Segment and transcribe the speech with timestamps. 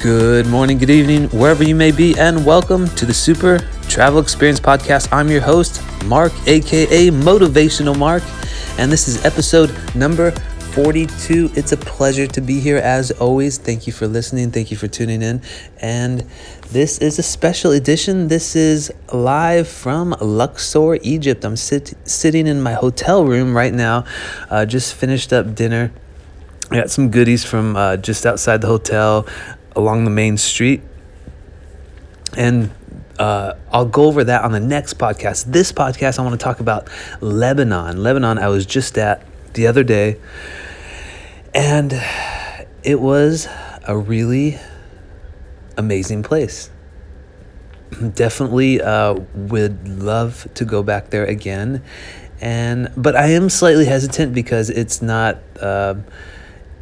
[0.00, 3.58] Good morning, good evening, wherever you may be, and welcome to the Super
[3.88, 5.08] Travel Experience Podcast.
[5.10, 8.22] I'm your host, Mark, aka Motivational Mark,
[8.78, 10.30] and this is episode number
[10.70, 11.50] 42.
[11.56, 13.58] It's a pleasure to be here as always.
[13.58, 15.42] Thank you for listening, thank you for tuning in.
[15.78, 16.24] And
[16.70, 18.28] this is a special edition.
[18.28, 21.44] This is live from Luxor, Egypt.
[21.44, 24.04] I'm sit- sitting in my hotel room right now,
[24.48, 25.90] uh, just finished up dinner.
[26.70, 29.26] I got some goodies from uh, just outside the hotel
[29.78, 30.82] along the main street.
[32.36, 32.70] And
[33.18, 35.44] uh, I'll go over that on the next podcast.
[35.44, 36.88] This podcast, I want to talk about
[37.20, 38.02] Lebanon.
[38.02, 40.18] Lebanon, I was just at the other day,
[41.54, 41.94] and
[42.82, 43.48] it was
[43.86, 44.58] a really
[45.76, 46.70] amazing place.
[48.14, 51.82] Definitely uh, would love to go back there again,
[52.40, 55.38] and but I am slightly hesitant because it's not.
[55.60, 55.94] Uh,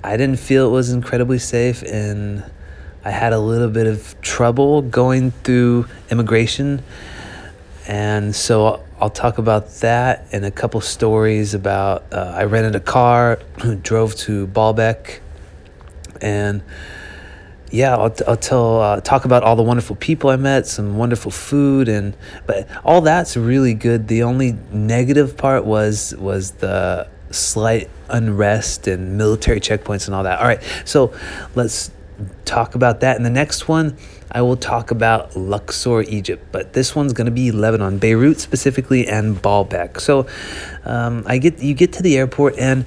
[0.03, 2.45] I didn't feel it was incredibly safe, and
[3.07, 6.83] I had a little bit of trouble going through immigration.
[7.87, 12.81] And so I'll talk about that and a couple stories about uh, I rented a
[12.81, 13.39] car,
[13.83, 15.21] drove to Baalbek,
[16.21, 16.65] and
[17.71, 21.31] yeah, I'll, I'll tell uh, talk about all the wonderful people I met, some wonderful
[21.31, 24.09] food, and but all that's really good.
[24.09, 30.41] The only negative part was was the slight unrest and military checkpoints and all that.
[30.41, 31.15] All right, so
[31.55, 31.93] let's
[32.45, 33.17] talk about that.
[33.17, 33.97] In the next one,
[34.31, 39.07] I will talk about Luxor, Egypt, but this one's going to be Lebanon, Beirut specifically,
[39.07, 40.01] and Baalbek.
[40.01, 40.27] So
[40.85, 42.85] um, I get you get to the airport and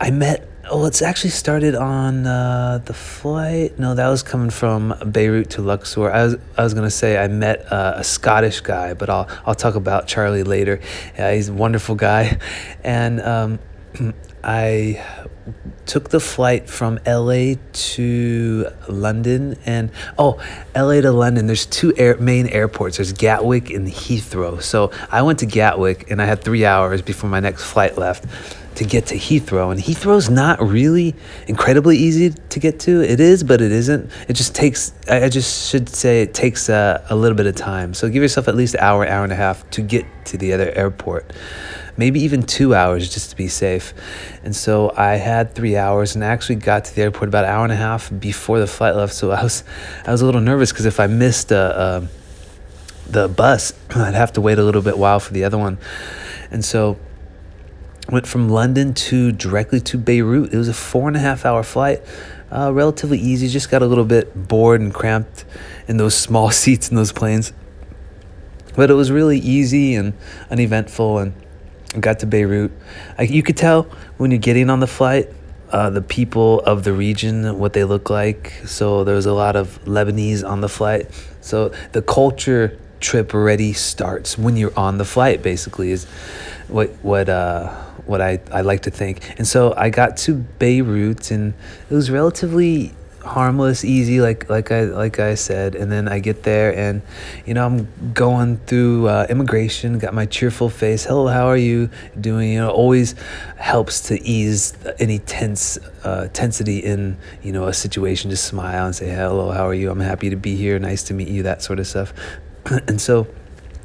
[0.00, 0.48] I met.
[0.70, 3.78] Oh, it's actually started on uh, the flight.
[3.78, 6.10] No, that was coming from Beirut to Luxor.
[6.10, 9.56] I was I was gonna say I met uh, a Scottish guy, but I'll I'll
[9.56, 10.80] talk about Charlie later.
[11.16, 12.38] Yeah, he's a wonderful guy,
[12.84, 13.58] and um,
[14.44, 15.28] I
[15.86, 20.42] took the flight from LA to London and oh
[20.74, 21.46] LA to London.
[21.46, 22.98] There's two air, main airports.
[22.98, 24.62] There's Gatwick and Heathrow.
[24.62, 28.26] So I went to Gatwick and I had 3 hours before my next flight left
[28.76, 29.70] to get to Heathrow.
[29.70, 31.14] And Heathrow's not really
[31.46, 33.02] incredibly easy to get to.
[33.02, 34.10] It is but it isn't.
[34.28, 37.94] It just takes I just should say it takes a, a little bit of time.
[37.94, 40.52] So give yourself at least an hour hour and a half to get to the
[40.52, 41.30] other airport
[41.96, 43.94] maybe even two hours just to be safe.
[44.42, 47.50] And so I had three hours and I actually got to the airport about an
[47.50, 49.14] hour and a half before the flight left.
[49.14, 49.64] So I was
[50.06, 52.06] I was a little nervous because if I missed uh, uh,
[53.06, 55.78] the bus, I'd have to wait a little bit while for the other one.
[56.50, 56.98] And so
[58.10, 60.52] went from London to directly to Beirut.
[60.52, 62.02] It was a four and a half hour flight.
[62.50, 65.46] Uh, relatively easy, just got a little bit bored and cramped
[65.88, 67.52] in those small seats in those planes.
[68.74, 70.14] But it was really easy and
[70.50, 71.34] uneventful and
[72.00, 72.72] got to Beirut.
[73.18, 73.84] I, you could tell
[74.16, 75.28] when you're getting on the flight,
[75.70, 78.52] uh, the people of the region, what they look like.
[78.66, 81.06] So there was a lot of Lebanese on the flight.
[81.40, 85.42] So the culture trip already starts when you're on the flight.
[85.42, 86.04] Basically, is
[86.68, 87.68] what what uh,
[88.06, 89.20] what I, I like to think.
[89.38, 91.54] And so I got to Beirut, and
[91.90, 92.92] it was relatively
[93.24, 97.02] harmless, easy, like like I like I said, and then I get there and
[97.46, 101.04] you know I'm going through uh, immigration, got my cheerful face.
[101.04, 101.90] Hello, how are you
[102.20, 102.52] doing?
[102.52, 103.14] You know, always
[103.56, 108.30] helps to ease any tense uh, tensity in you know a situation.
[108.30, 109.90] Just smile and say hello, how are you?
[109.90, 110.78] I'm happy to be here.
[110.78, 111.44] Nice to meet you.
[111.44, 112.12] That sort of stuff.
[112.88, 113.26] and so.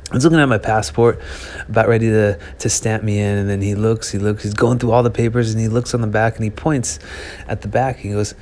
[0.09, 1.19] I was looking at my passport,
[1.67, 4.79] about ready to, to stamp me in, and then he looks, he looks, he's going
[4.79, 6.99] through all the papers, and he looks on the back and he points
[7.49, 7.97] at the back.
[7.97, 8.33] He goes,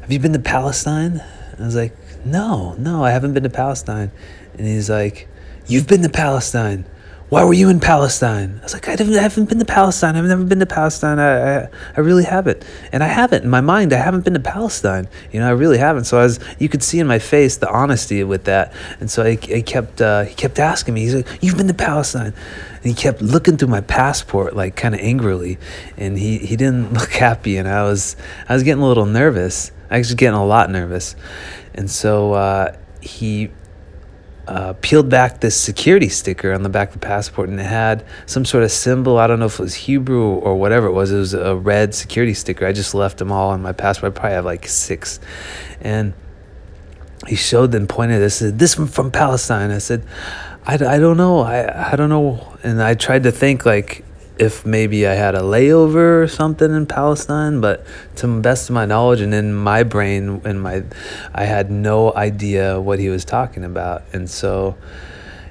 [0.00, 1.22] have you been to Palestine?
[1.58, 1.94] I was like,
[2.24, 4.10] No, no, I haven't been to Palestine.
[4.56, 5.28] And he's like,
[5.66, 6.84] You've been to Palestine.
[7.30, 8.58] Why were you in Palestine?
[8.58, 10.16] I was like, I haven't, I haven't been to Palestine.
[10.16, 11.20] I've never been to Palestine.
[11.20, 12.64] I, I, I really haven't.
[12.90, 13.44] And I haven't.
[13.44, 15.06] In my mind, I haven't been to Palestine.
[15.30, 16.06] You know, I really haven't.
[16.06, 18.72] So I was, you could see in my face the honesty with that.
[18.98, 21.74] And so I, I kept, uh, he kept asking me, he's like, You've been to
[21.74, 22.34] Palestine.
[22.74, 25.58] And he kept looking through my passport, like kind of angrily.
[25.96, 27.58] And he, he didn't look happy.
[27.58, 28.16] And I was,
[28.48, 29.70] I was getting a little nervous.
[29.90, 31.16] I was getting a lot nervous.
[31.74, 33.50] And so uh, he
[34.46, 38.04] uh, peeled back this security sticker on the back of the passport and it had
[38.26, 39.18] some sort of symbol.
[39.18, 41.12] I don't know if it was Hebrew or whatever it was.
[41.12, 42.66] It was a red security sticker.
[42.66, 44.12] I just left them all on my passport.
[44.12, 45.20] I probably have like six.
[45.80, 46.14] And
[47.28, 49.70] he showed them, pointed this, said, this one from Palestine.
[49.70, 50.04] I said,
[50.66, 51.40] I, I don't know.
[51.40, 52.56] I, I don't know.
[52.62, 54.04] And I tried to think like,
[54.40, 57.84] if maybe I had a layover or something in Palestine, but
[58.16, 60.82] to the best of my knowledge and in my brain and my
[61.34, 64.02] I had no idea what he was talking about.
[64.14, 64.78] And so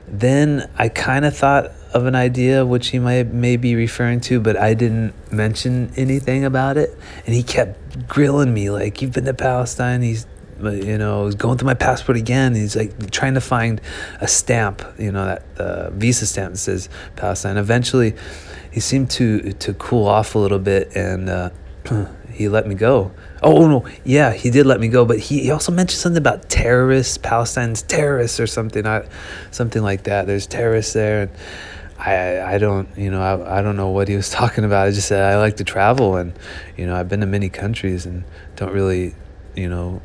[0.07, 4.39] then I kind of thought of an idea which he might may be referring to,
[4.39, 6.97] but I didn't mention anything about it.
[7.27, 10.25] And he kept grilling me like, "You've been to Palestine." He's
[10.61, 12.53] you know, going through my passport again.
[12.55, 13.79] He's like trying to find
[14.19, 17.55] a stamp, you know, that uh, visa stamp that says Palestine.
[17.55, 18.13] Eventually,
[18.71, 21.49] he seemed to to cool off a little bit, and uh,
[22.31, 23.11] he let me go.
[23.41, 26.49] Oh no, yeah, he did let me go, but he, he also mentioned something about
[26.49, 29.07] terrorists, Palestine's terrorists or something, I,
[29.51, 30.27] something like that.
[30.27, 31.31] There's terrorists there, and
[31.97, 34.87] I I don't you know I, I don't know what he was talking about.
[34.87, 36.33] I just said I like to travel, and
[36.77, 38.23] you know I've been to many countries and
[38.55, 39.15] don't really
[39.55, 40.01] you know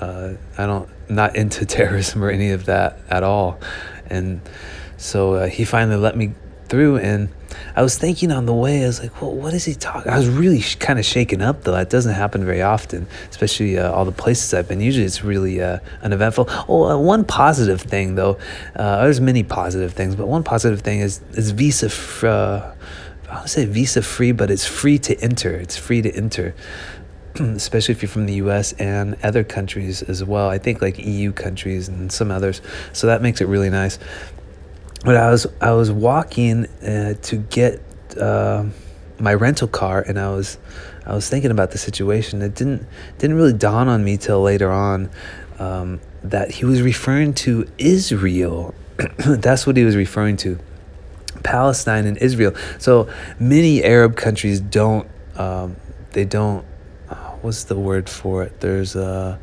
[0.00, 3.60] uh, I don't not into terrorism or any of that at all,
[4.06, 4.40] and
[4.96, 6.34] so uh, he finally let me
[6.68, 7.28] through and
[7.76, 10.10] I was thinking on the way, I was like, well, what is he talking?
[10.10, 11.72] I was really sh- kind of shaken up though.
[11.72, 14.80] That doesn't happen very often, especially uh, all the places I've been.
[14.80, 16.46] Usually it's really uh, uneventful.
[16.68, 18.38] Oh, uh, one positive thing though,
[18.76, 22.72] uh, there's many positive things, but one positive thing is, is visa, f- uh,
[23.30, 25.52] I would say visa free, but it's free to enter.
[25.54, 26.54] It's free to enter.
[27.40, 30.48] especially if you're from the US and other countries as well.
[30.48, 32.62] I think like EU countries and some others.
[32.92, 33.98] So that makes it really nice
[35.04, 37.80] but I was I was walking uh, to get
[38.18, 38.64] uh,
[39.18, 40.58] my rental car, and I was
[41.06, 42.40] I was thinking about the situation.
[42.42, 42.86] It didn't
[43.18, 45.10] didn't really dawn on me till later on
[45.58, 48.74] um, that he was referring to Israel.
[49.18, 50.58] That's what he was referring to,
[51.42, 52.54] Palestine and Israel.
[52.78, 53.08] So
[53.38, 55.76] many Arab countries don't um,
[56.12, 56.64] they don't
[57.10, 58.60] uh, what's the word for it?
[58.60, 59.38] There's a uh,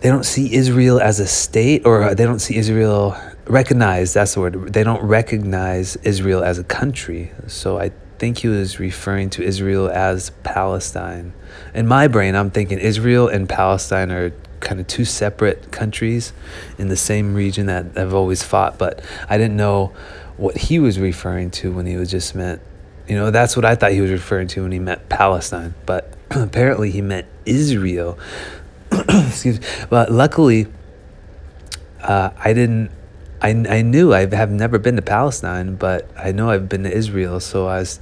[0.00, 3.16] they don't see Israel as a state, or they don't see Israel
[3.46, 7.32] recognize that's the word they don't recognize israel as a country.
[7.46, 11.32] So i think he was referring to israel as palestine.
[11.74, 16.32] In my brain i'm thinking israel and palestine are kind of two separate countries
[16.78, 19.92] in the same region that have always fought but i didn't know
[20.38, 22.62] what he was referring to when he was just meant
[23.06, 26.14] you know that's what i thought he was referring to when he meant palestine but
[26.30, 28.18] apparently he meant israel.
[28.92, 29.66] Excuse me.
[29.90, 30.66] But luckily
[32.00, 32.90] uh, i didn't
[33.44, 36.90] I, I knew I have never been to Palestine, but I know I've been to
[36.90, 38.00] Israel, so I was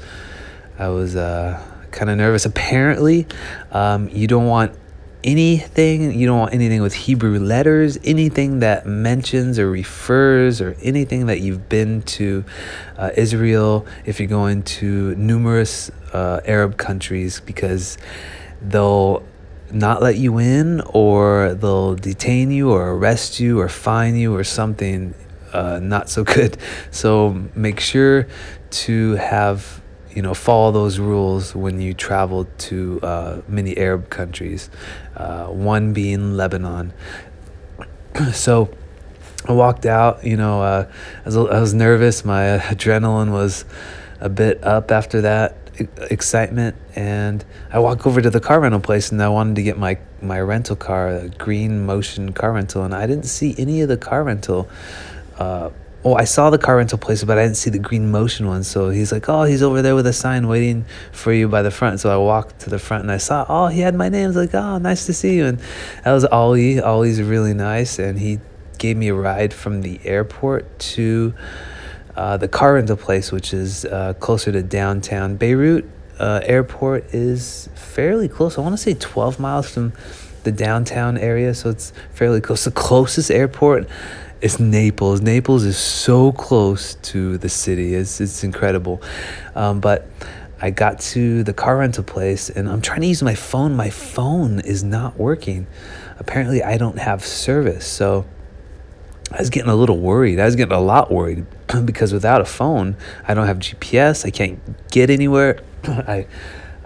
[0.78, 1.60] I was uh,
[1.90, 2.46] kind of nervous.
[2.46, 3.26] Apparently,
[3.72, 4.78] um, you don't want
[5.24, 11.26] anything you don't want anything with Hebrew letters, anything that mentions or refers or anything
[11.26, 12.44] that you've been to
[12.96, 13.84] uh, Israel.
[14.06, 17.98] If you're going to numerous uh, Arab countries, because
[18.60, 19.24] they'll
[19.72, 24.44] not let you in or they'll detain you or arrest you or fine you or
[24.44, 25.14] something
[25.52, 26.56] uh, not so good.
[26.90, 28.26] So make sure
[28.70, 29.82] to have
[30.14, 34.70] you know follow those rules when you travel to uh, many Arab countries.
[35.16, 36.92] Uh, one being Lebanon.
[38.32, 38.74] so
[39.48, 40.24] I walked out.
[40.24, 40.90] You know, uh,
[41.24, 42.24] I was I was nervous.
[42.24, 43.64] My adrenaline was
[44.20, 45.56] a bit up after that
[46.10, 49.78] excitement and I walk over to the car rental place and I wanted to get
[49.78, 53.88] my my rental car a green motion car rental and I didn't see any of
[53.88, 54.68] the car rental
[55.38, 55.70] uh,
[56.04, 58.64] oh, I saw the car rental place, but I didn't see the green motion one.
[58.64, 61.70] So he's like, oh, he's over there with a sign waiting for you by the
[61.70, 62.00] front.
[62.00, 64.24] So I walked to the front and I saw, oh, he had my name.
[64.24, 65.46] I was like, oh, nice to see you.
[65.46, 65.60] And
[66.04, 66.80] that was Ollie.
[66.80, 67.98] Ollie's really nice.
[67.98, 68.40] And he
[68.78, 71.34] gave me a ride from the airport to
[72.16, 75.88] uh, the car rental place, which is uh, closer to downtown Beirut.
[76.18, 78.58] Uh, airport is fairly close.
[78.58, 79.92] I want to say 12 miles from
[80.44, 82.64] the downtown area, so it's fairly close.
[82.64, 83.88] The closest airport
[84.42, 85.20] it's Naples.
[85.20, 87.94] Naples is so close to the city.
[87.94, 89.00] It's it's incredible.
[89.54, 90.08] Um, but
[90.60, 93.76] I got to the car rental place and I'm trying to use my phone.
[93.76, 95.68] My phone is not working.
[96.18, 97.86] Apparently, I don't have service.
[97.86, 98.26] So
[99.30, 100.40] I was getting a little worried.
[100.40, 101.46] I was getting a lot worried
[101.84, 102.96] because without a phone,
[103.26, 104.26] I don't have GPS.
[104.26, 105.60] I can't get anywhere.
[105.84, 106.26] I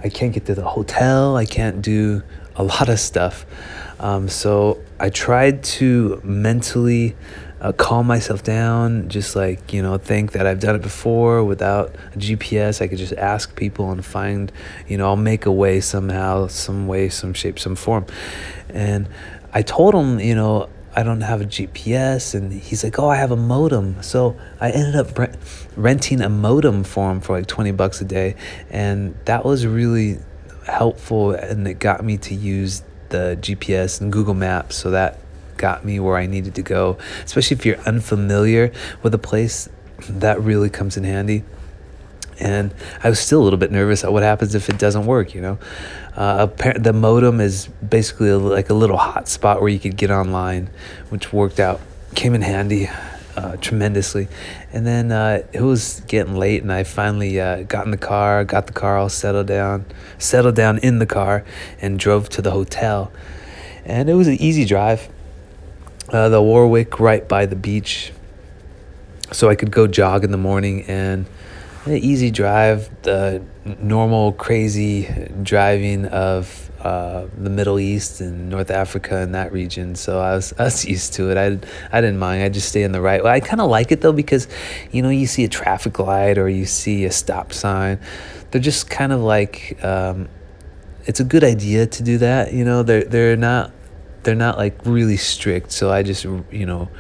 [0.05, 1.39] I can't get to the hotel.
[1.39, 2.23] I can't do
[2.55, 3.47] a lot of stuff.
[3.99, 7.17] Um, so I tried to mentally
[7.61, 11.95] uh, calm myself down, just like, you know, think that I've done it before without
[12.15, 12.83] a GPS.
[12.83, 14.53] I could just ask people and find,
[14.87, 18.07] you know, I'll make a way somehow, some way, some shape, some form.
[18.69, 19.09] And
[19.55, 22.35] I told him, you know, I don't have a GPS.
[22.35, 24.03] And he's like, oh, I have a modem.
[24.03, 25.37] So I ended up rent-
[25.77, 28.37] renting a modem for him for like 20 bucks a day.
[28.69, 30.19] And that was really
[30.67, 31.33] helpful.
[31.33, 34.77] And it got me to use the GPS and Google Maps.
[34.77, 35.19] So that
[35.57, 38.73] got me where I needed to go, especially if you're unfamiliar
[39.03, 39.69] with a place.
[40.09, 41.45] That really comes in handy.
[42.39, 45.35] And I was still a little bit nervous at what happens if it doesn't work,
[45.35, 45.59] you know.
[46.15, 46.47] Uh,
[46.79, 50.69] the modem is basically like a little hot spot where you could get online,
[51.09, 51.81] which worked out,
[52.15, 52.91] came in handy
[53.37, 54.29] uh, tremendously.
[54.71, 58.45] And then uh, it was getting late, and I finally uh, got in the car,
[58.45, 59.87] got the car all settled down,
[60.19, 61.43] settled down in the car,
[61.81, 63.11] and drove to the hotel
[63.87, 65.09] and it was an easy drive.
[66.09, 68.13] Uh, the Warwick right by the beach,
[69.33, 71.27] so I could go jog in the morning and
[71.85, 72.91] an easy drive.
[73.03, 79.97] The normal crazy driving of uh, the Middle East and North Africa and that region.
[79.97, 81.37] So I was I was used to it.
[81.37, 81.47] I
[81.97, 82.45] I didn't mind.
[82.45, 83.23] I just stay in the right.
[83.23, 84.47] Well, I kind of like it though because,
[84.93, 87.99] you know, you see a traffic light or you see a stop sign.
[88.51, 89.83] They're just kind of like.
[89.85, 90.29] Um,
[91.07, 92.53] it's a good idea to do that.
[92.53, 93.73] You know, they're they're not
[94.27, 95.73] they're not like really strict.
[95.73, 96.91] So I just you know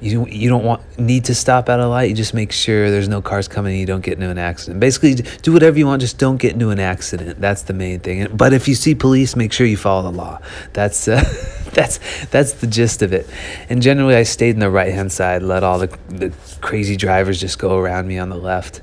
[0.00, 2.10] you you don't want need to stop at a light.
[2.10, 3.72] You just make sure there's no cars coming.
[3.72, 4.78] and You don't get into an accident.
[4.78, 6.00] Basically, do whatever you want.
[6.00, 7.40] Just don't get into an accident.
[7.40, 8.28] That's the main thing.
[8.36, 10.40] But if you see police, make sure you follow the law.
[10.72, 11.24] That's uh,
[11.72, 13.28] that's that's the gist of it.
[13.68, 15.42] And generally, I stayed in the right hand side.
[15.42, 18.82] Let all the the crazy drivers just go around me on the left,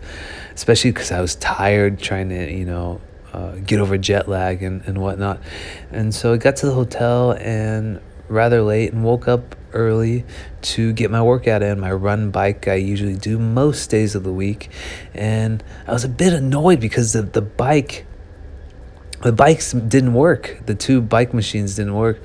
[0.56, 3.00] especially because I was tired trying to you know
[3.36, 5.42] uh, get over jet lag and, and whatnot.
[5.92, 8.00] And so I got to the hotel and
[8.30, 10.24] rather late and woke up early
[10.62, 11.80] to get my workout in.
[11.82, 14.70] My run bike I usually do most days of the week.
[15.14, 18.06] And I was a bit annoyed because the, the bike
[19.22, 20.60] the bikes didn't work.
[20.68, 22.24] The two bike machines didn't work.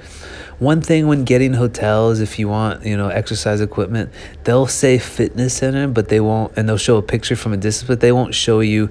[0.59, 4.13] One thing when getting hotels, if you want, you know, exercise equipment,
[4.45, 7.89] they'll say fitness center, but they won't, and they'll show a picture from a distance,
[7.89, 8.91] but they won't show you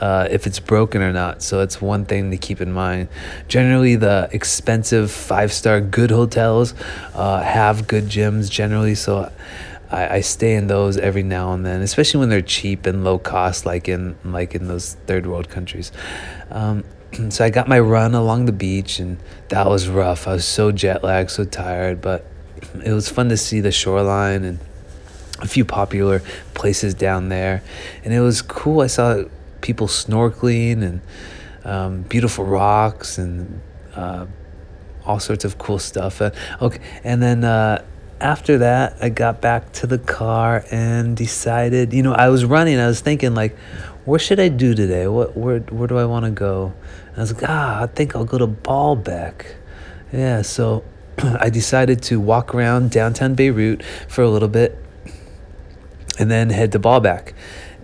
[0.00, 1.42] uh, if it's broken or not.
[1.42, 3.08] So it's one thing to keep in mind.
[3.48, 6.74] Generally, the expensive five star good hotels
[7.14, 8.94] uh, have good gyms generally.
[8.94, 9.30] So
[9.90, 13.18] I, I stay in those every now and then, especially when they're cheap and low
[13.18, 15.92] cost, like in like in those third world countries.
[16.50, 16.84] Um,
[17.30, 20.28] so I got my run along the beach, and that was rough.
[20.28, 22.26] I was so jet lagged, so tired, but
[22.84, 24.58] it was fun to see the shoreline and
[25.40, 26.20] a few popular
[26.54, 27.62] places down there,
[28.04, 28.80] and it was cool.
[28.80, 29.24] I saw
[29.60, 31.00] people snorkeling and
[31.64, 33.60] um, beautiful rocks and
[33.94, 34.26] uh,
[35.04, 36.20] all sorts of cool stuff.
[36.20, 37.84] Uh, okay, and then uh,
[38.20, 41.92] after that, I got back to the car and decided.
[41.92, 42.78] You know, I was running.
[42.78, 43.56] I was thinking like,
[44.04, 45.06] where should I do today?
[45.06, 46.72] What where where do I want to go?
[47.08, 49.54] And I was like, ah, I think I'll go to Baalbek.
[50.12, 50.84] Yeah, so
[51.18, 54.78] I decided to walk around downtown Beirut for a little bit
[56.18, 57.32] and then head to Baalbek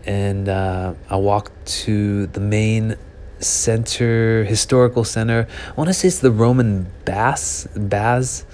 [0.07, 2.97] and uh, I walked to the main
[3.41, 5.47] center, historical center.
[5.69, 8.45] I want to say it's the Roman Baths, Baths.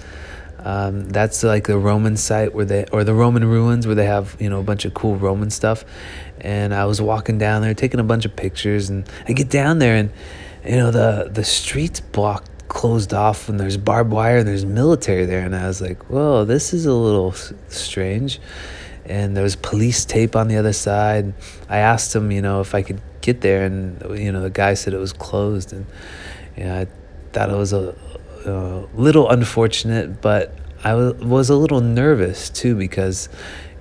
[0.59, 4.37] Um, that's like the Roman site where they, or the Roman ruins where they have,
[4.39, 5.83] you know, a bunch of cool Roman stuff.
[6.39, 9.79] And I was walking down there, taking a bunch of pictures, and I get down
[9.79, 10.11] there, and
[10.65, 15.25] you know, the the streets blocked closed off and there's barbed wire and there's military
[15.25, 17.33] there and I was like, "Whoa, this is a little
[17.67, 18.39] strange."
[19.11, 21.33] And there was police tape on the other side.
[21.67, 24.73] I asked him, you know, if I could get there, and you know, the guy
[24.73, 25.85] said it was closed, and
[26.55, 26.87] you know, I
[27.33, 27.93] thought it was a,
[28.45, 33.29] a little unfortunate, but I was a little nervous too because,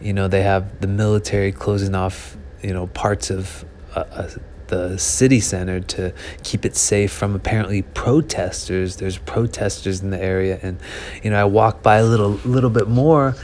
[0.00, 3.64] you know, they have the military closing off, you know, parts of.
[3.94, 4.30] Uh, uh,
[4.70, 8.96] the city center to keep it safe from apparently protesters.
[8.96, 10.78] There's protesters in the area, and
[11.25, 13.34] you know I walked by a little little bit more,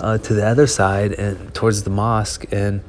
[0.00, 2.82] uh, to the other side and towards the mosque and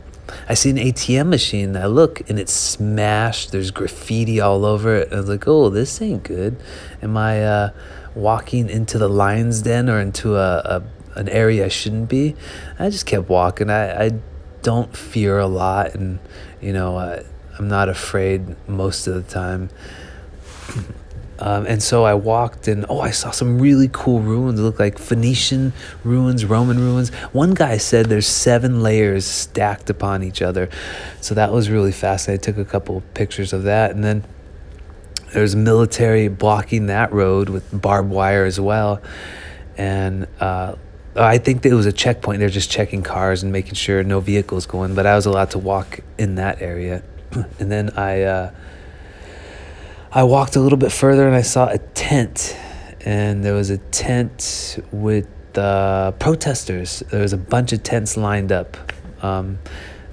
[0.49, 1.75] I see an ATM machine.
[1.77, 3.51] I look and it's smashed.
[3.51, 5.13] There's graffiti all over it.
[5.13, 6.57] I was like, oh, this ain't good.
[7.01, 7.69] Am I uh,
[8.15, 10.83] walking into the lion's den or into a, a
[11.15, 12.35] an area I shouldn't be?
[12.77, 13.69] I just kept walking.
[13.69, 14.11] I, I
[14.61, 16.19] don't fear a lot, and
[16.61, 17.23] you know, uh,
[17.57, 19.69] I'm not afraid most of the time.
[21.39, 24.59] Um, and so I walked and oh, I saw some really cool ruins.
[24.59, 27.09] It looked like Phoenician ruins, Roman ruins.
[27.31, 30.69] One guy said there's seven layers stacked upon each other.
[31.21, 32.41] So that was really fascinating.
[32.41, 33.91] I took a couple pictures of that.
[33.91, 34.23] And then
[35.33, 39.01] there's military blocking that road with barbed wire as well.
[39.77, 40.75] And uh,
[41.15, 42.39] I think it was a checkpoint.
[42.39, 44.95] They're just checking cars and making sure no vehicles going.
[44.95, 47.03] But I was allowed to walk in that area.
[47.31, 48.23] and then I.
[48.23, 48.51] Uh,
[50.17, 52.57] I walked a little bit further and I saw a tent,
[53.01, 57.03] and there was a tent with uh, protesters.
[57.11, 58.77] There was a bunch of tents lined up,
[59.21, 59.59] um,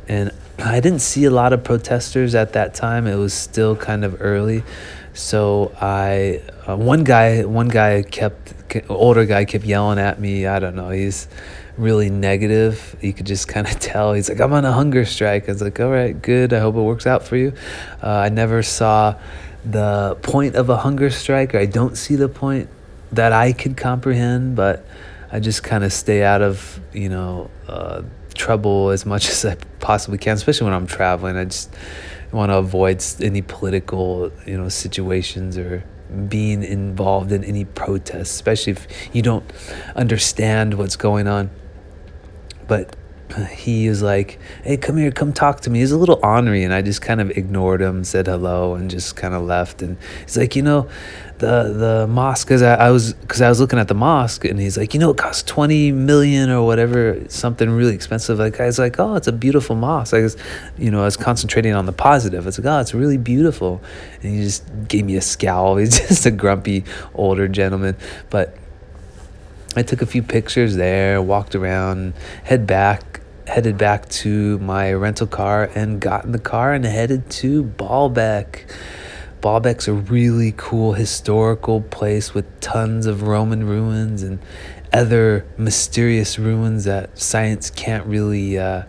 [0.06, 3.06] and I didn't see a lot of protesters at that time.
[3.06, 4.62] It was still kind of early,
[5.14, 8.52] so I uh, one guy one guy kept
[8.90, 10.46] older guy kept yelling at me.
[10.46, 10.90] I don't know.
[10.90, 11.28] He's
[11.78, 12.94] really negative.
[13.00, 14.12] You could just kind of tell.
[14.12, 16.52] He's like, "I'm on a hunger strike." I was like, "All right, good.
[16.52, 17.54] I hope it works out for you."
[18.02, 19.18] Uh, I never saw
[19.64, 21.54] the point of a hunger strike.
[21.54, 22.68] or I don't see the point
[23.12, 24.86] that I could comprehend, but
[25.30, 28.02] I just kind of stay out of, you know, uh,
[28.34, 31.36] trouble as much as I possibly can, especially when I'm traveling.
[31.36, 31.74] I just
[32.32, 35.84] want to avoid any political, you know, situations or
[36.28, 39.44] being involved in any protests, especially if you don't
[39.96, 41.50] understand what's going on.
[42.66, 42.96] But
[43.50, 46.72] he was like, "Hey, come here, come talk to me." He's a little ornery, and
[46.72, 49.82] I just kind of ignored him, said hello, and just kind of left.
[49.82, 50.88] And he's like, "You know,
[51.38, 54.60] the the mosque, because I, I was because I was looking at the mosque, and
[54.60, 58.66] he's like, you know, it costs twenty million or whatever, something really expensive." Like I
[58.66, 60.36] was like, "Oh, it's a beautiful mosque." I was,
[60.78, 62.46] you know, I was concentrating on the positive.
[62.46, 63.80] It's like, "Oh, it's really beautiful,"
[64.22, 65.76] and he just gave me a scowl.
[65.84, 67.96] He's just a grumpy older gentleman,
[68.30, 68.56] but.
[69.76, 72.14] I took a few pictures there, walked around,
[72.44, 77.28] head back, headed back to my rental car and got in the car and headed
[77.30, 78.70] to Baalbek.
[79.40, 84.38] Baalbek's a really cool historical place with tons of Roman ruins and
[84.92, 88.84] other mysterious ruins that science can't really uh,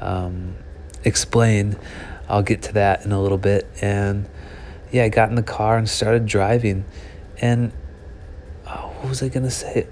[0.00, 0.56] um,
[1.04, 1.76] explain.
[2.28, 3.66] I'll get to that in a little bit.
[3.80, 4.28] And
[4.90, 6.84] yeah, I got in the car and started driving.
[7.40, 7.72] And
[8.66, 9.86] oh, what was I going to say?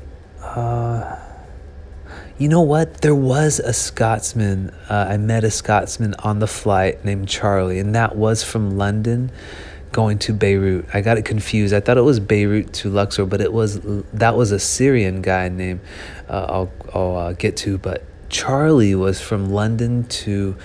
[0.54, 1.18] Uh,
[2.38, 3.00] you know what?
[3.00, 4.70] There was a Scotsman.
[4.88, 9.30] Uh, I met a Scotsman on the flight named Charlie, and that was from London
[9.92, 10.86] going to Beirut.
[10.92, 11.72] I got it confused.
[11.72, 13.80] I thought it was Beirut to Luxor, but it was
[14.12, 15.80] that was a Syrian guy named
[16.28, 17.78] uh, I'll I'll uh, get to.
[17.78, 20.56] But Charlie was from London to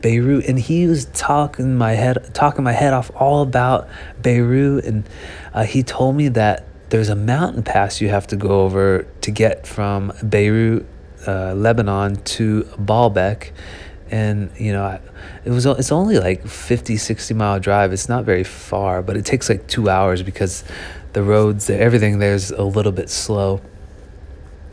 [0.00, 3.88] Beirut, and he was talking my head talking my head off all about
[4.22, 5.08] Beirut, and
[5.52, 9.30] uh, he told me that there's a mountain pass you have to go over to
[9.30, 10.86] get from Beirut,
[11.26, 13.52] uh, Lebanon to Baalbek.
[14.10, 15.00] And, you know,
[15.44, 17.92] it was, it's only like 50, 60 mile drive.
[17.92, 20.64] It's not very far, but it takes like two hours because
[21.12, 23.60] the roads, everything there's a little bit slow.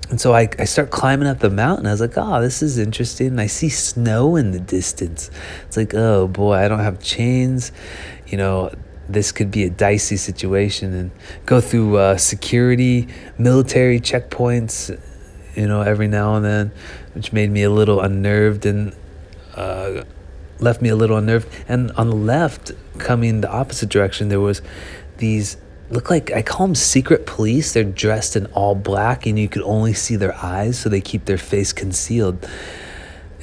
[0.09, 1.85] And so I, I start climbing up the mountain.
[1.85, 3.27] I was like, oh, this is interesting.
[3.27, 5.29] And I see snow in the distance.
[5.67, 7.71] It's like, oh boy, I don't have chains.
[8.25, 8.71] You know,
[9.09, 11.11] this could be a dicey situation and
[11.45, 14.99] go through uh, security, military checkpoints,
[15.55, 16.71] you know, every now and then,
[17.13, 18.95] which made me a little unnerved and
[19.55, 20.03] uh,
[20.59, 21.47] left me a little unnerved.
[21.67, 24.61] And on the left, coming the opposite direction, there was
[25.17, 25.57] these
[25.89, 27.73] look like I call them secret police.
[27.73, 31.25] They're dressed in all black, and you could only see their eyes, so they keep
[31.25, 32.45] their face concealed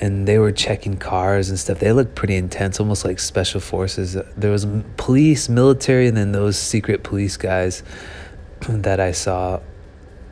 [0.01, 1.79] and they were checking cars and stuff.
[1.79, 4.17] They looked pretty intense, almost like special forces.
[4.37, 7.83] There was police, military, and then those secret police guys
[8.69, 9.61] that I saw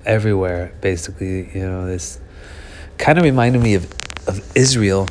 [0.05, 0.75] everywhere.
[0.81, 2.21] Basically, you know, this
[2.99, 3.91] kind of reminded me of
[4.27, 5.09] of Israel,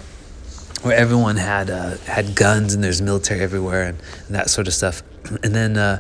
[0.82, 4.74] where everyone had uh, had guns and there's military everywhere and, and that sort of
[4.74, 5.04] stuff.
[5.44, 5.78] And then.
[5.78, 6.00] Uh,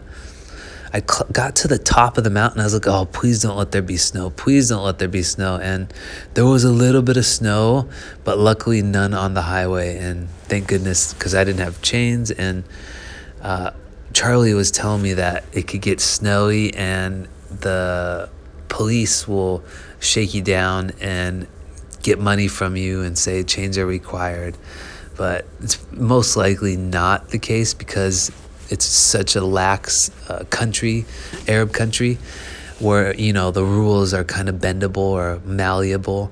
[0.93, 2.59] I cl- got to the top of the mountain.
[2.59, 4.29] I was like, oh, please don't let there be snow.
[4.29, 5.57] Please don't let there be snow.
[5.61, 5.93] And
[6.33, 7.89] there was a little bit of snow,
[8.23, 9.97] but luckily none on the highway.
[9.97, 12.29] And thank goodness, because I didn't have chains.
[12.31, 12.63] And
[13.41, 13.71] uh,
[14.13, 18.29] Charlie was telling me that it could get snowy and the
[18.67, 19.63] police will
[19.99, 21.47] shake you down and
[22.01, 24.57] get money from you and say chains are required.
[25.15, 28.31] But it's most likely not the case because
[28.71, 31.05] it's such a lax uh, country,
[31.47, 32.17] Arab country,
[32.79, 36.31] where you know the rules are kind of bendable or malleable.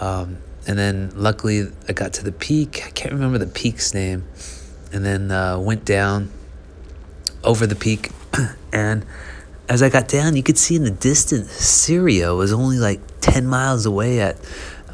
[0.00, 2.82] Um, and then luckily I got to the peak.
[2.84, 4.24] I can't remember the peak's name,
[4.92, 6.30] and then uh, went down
[7.44, 8.10] over the peak,
[8.72, 9.06] and
[9.68, 13.46] as I got down, you could see in the distance Syria was only like ten
[13.46, 14.36] miles away at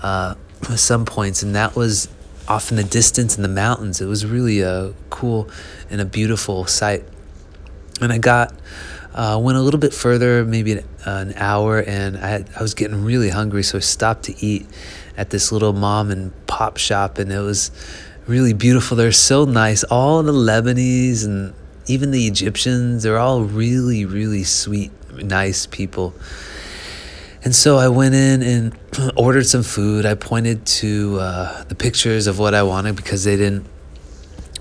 [0.03, 0.35] uh,
[0.77, 2.09] some points, and that was
[2.51, 4.01] off in the distance in the mountains.
[4.01, 5.49] It was really a cool
[5.89, 7.05] and a beautiful sight.
[8.01, 8.53] And I got
[9.15, 12.63] uh, went a little bit further, maybe an, uh, an hour, and I had, I
[12.63, 14.67] was getting really hungry, so I stopped to eat
[15.17, 17.71] at this little mom and pop shop, and it was
[18.27, 18.97] really beautiful.
[18.97, 19.85] They're so nice.
[19.85, 21.55] All the Lebanese and
[21.87, 26.15] even the Egyptians, they're all really, really sweet, nice people.
[27.42, 28.79] And so I went in and
[29.16, 30.05] ordered some food.
[30.05, 33.66] I pointed to uh, the pictures of what I wanted because they didn't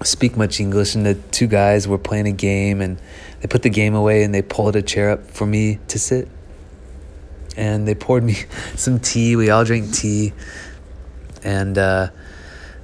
[0.03, 0.95] speak much English.
[0.95, 2.97] And the two guys were playing a game and
[3.41, 6.29] they put the game away and they pulled a chair up for me to sit.
[7.57, 8.35] And they poured me
[8.75, 9.35] some tea.
[9.35, 10.31] We all drank tea.
[11.43, 12.09] And uh,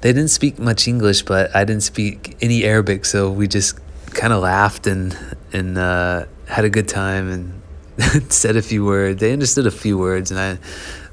[0.01, 3.05] they didn't speak much English, but I didn't speak any Arabic.
[3.05, 3.79] So we just
[4.13, 5.17] kind of laughed and,
[5.53, 7.29] and uh, had a good time.
[7.29, 7.61] And
[8.29, 9.19] said a few words.
[9.19, 10.57] They understood a few words, and I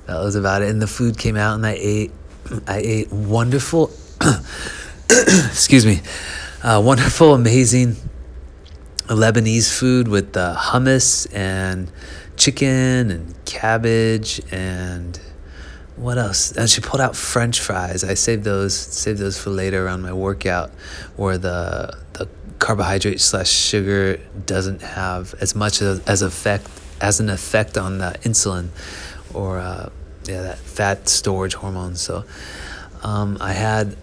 [0.06, 0.68] that was about it.
[0.68, 2.12] And the food came out, and I ate.
[2.66, 3.90] I ate wonderful.
[5.10, 6.00] excuse me,
[6.62, 7.96] uh, wonderful, amazing
[9.06, 11.90] Lebanese food with uh, hummus and
[12.36, 15.20] chicken and cabbage and
[15.96, 16.52] what else?
[16.52, 18.02] And she pulled out French fries.
[18.02, 20.72] I saved those saved those for later around my workout,
[21.16, 22.28] or the the
[22.62, 26.68] carbohydrate slash sugar doesn't have as much as, as effect
[27.00, 28.68] as an effect on the insulin
[29.34, 29.90] or uh,
[30.28, 31.96] yeah that fat storage hormone.
[31.96, 32.24] So
[33.02, 33.96] um, I had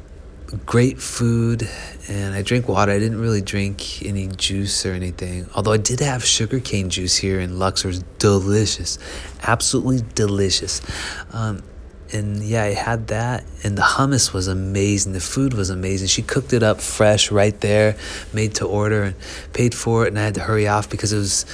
[0.65, 1.69] great food
[2.09, 2.91] and I drink water.
[2.91, 5.47] I didn't really drink any juice or anything.
[5.55, 7.93] Although I did have sugarcane juice here in Luxor.
[8.17, 8.99] Delicious.
[9.43, 10.81] Absolutely delicious.
[11.31, 11.63] Um,
[12.11, 15.13] and yeah, I had that, and the hummus was amazing.
[15.13, 16.07] The food was amazing.
[16.07, 17.95] She cooked it up fresh right there,
[18.33, 19.15] made to order, and
[19.53, 20.09] paid for it.
[20.09, 21.45] And I had to hurry off because it was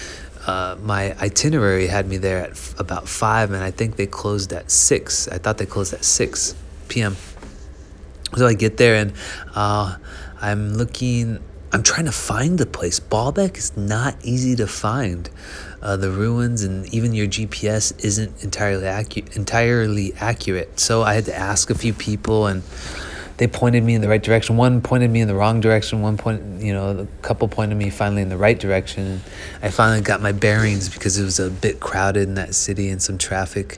[0.48, 4.54] uh, my itinerary had me there at f- about five, and I think they closed
[4.54, 5.28] at six.
[5.28, 6.56] I thought they closed at six
[6.88, 7.15] p.m.
[8.36, 9.13] So I get there and
[9.56, 9.98] uh,
[10.41, 11.39] I'm looking.
[11.72, 13.00] I'm trying to find the place.
[13.00, 15.30] Baalbek is not easy to find.
[15.86, 19.38] Uh, the ruins and even your GPS isn't entirely accurate.
[19.38, 20.80] Entirely accurate.
[20.80, 22.63] So I had to ask a few people, and
[23.38, 24.58] they pointed me in the right direction.
[24.58, 26.02] One pointed me in the wrong direction.
[26.02, 29.21] One point, you know, a couple pointed me finally in the right direction.
[29.62, 33.00] I finally got my bearings because it was a bit crowded in that city and
[33.00, 33.78] some traffic.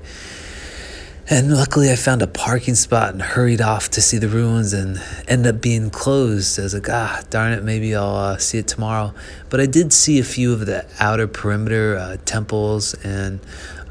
[1.29, 5.01] And luckily, I found a parking spot and hurried off to see the ruins and
[5.27, 6.57] end up being closed.
[6.57, 9.13] I was like, ah, darn it, maybe I'll uh, see it tomorrow.
[9.49, 13.41] But I did see a few of the outer perimeter uh, temples and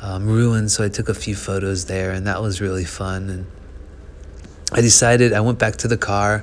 [0.01, 3.29] um, ruins, so I took a few photos there, and that was really fun.
[3.29, 3.46] And
[4.72, 6.42] I decided, I went back to the car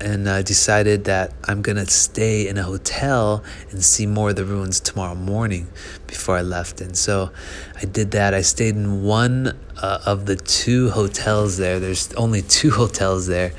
[0.00, 4.44] and I decided that I'm gonna stay in a hotel and see more of the
[4.44, 5.68] ruins tomorrow morning
[6.06, 6.80] before I left.
[6.80, 7.30] And so
[7.76, 8.34] I did that.
[8.34, 11.80] I stayed in one uh, of the two hotels there.
[11.80, 13.52] There's only two hotels there.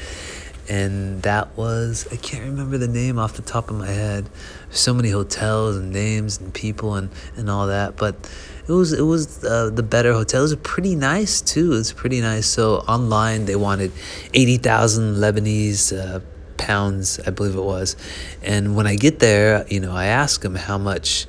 [0.70, 4.30] And that was, I can't remember the name off the top of my head.
[4.70, 7.98] So many hotels and names and people and, and all that.
[7.98, 8.32] But
[8.70, 10.42] it was it was uh, the better hotel.
[10.42, 11.74] It was pretty nice too.
[11.74, 12.46] It was pretty nice.
[12.46, 13.92] So online they wanted
[14.36, 16.20] eighty thousand Lebanese uh,
[16.58, 17.96] pounds, I believe it was.
[18.44, 21.26] And when I get there, you know, I ask him how much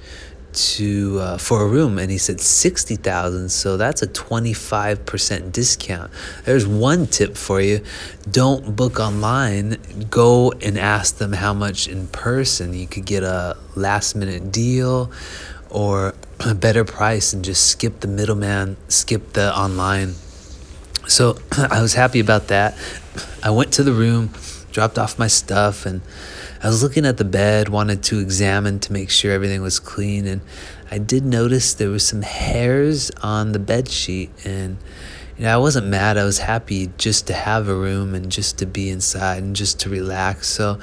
[0.53, 6.11] to uh, for a room and he said 60,000 so that's a 25% discount
[6.45, 7.85] there's one tip for you
[8.29, 9.77] don't book online
[10.11, 15.13] go and ask them how much in person you could get a last minute deal
[15.69, 20.15] or a better price and just skip the middleman, skip the online.
[21.07, 21.39] So
[21.71, 22.77] I was happy about that.
[23.43, 24.31] I went to the room,
[24.73, 26.01] dropped off my stuff, and
[26.63, 30.27] I was looking at the bed, wanted to examine to make sure everything was clean.
[30.27, 30.41] And
[30.91, 34.79] I did notice there was some hairs on the bed sheet, and
[35.41, 36.19] know, I wasn't mad.
[36.19, 39.81] I was happy just to have a room and just to be inside and just
[39.81, 40.49] to relax.
[40.49, 40.79] So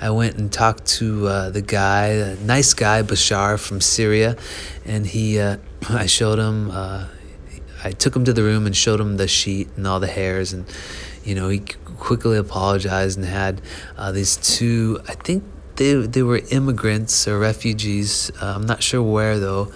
[0.00, 4.36] I went and talked to uh, the guy, a nice guy, Bashar from Syria,
[4.84, 7.06] and he, uh, I showed him, uh,
[7.84, 10.52] I took him to the room and showed him the sheet and all the hairs,
[10.52, 10.66] and
[11.24, 11.60] you know, he
[11.98, 13.60] quickly apologized and had
[13.96, 15.44] uh, these two, I think
[15.76, 18.30] they they were immigrants or refugees.
[18.42, 19.72] Uh, I'm not sure where though.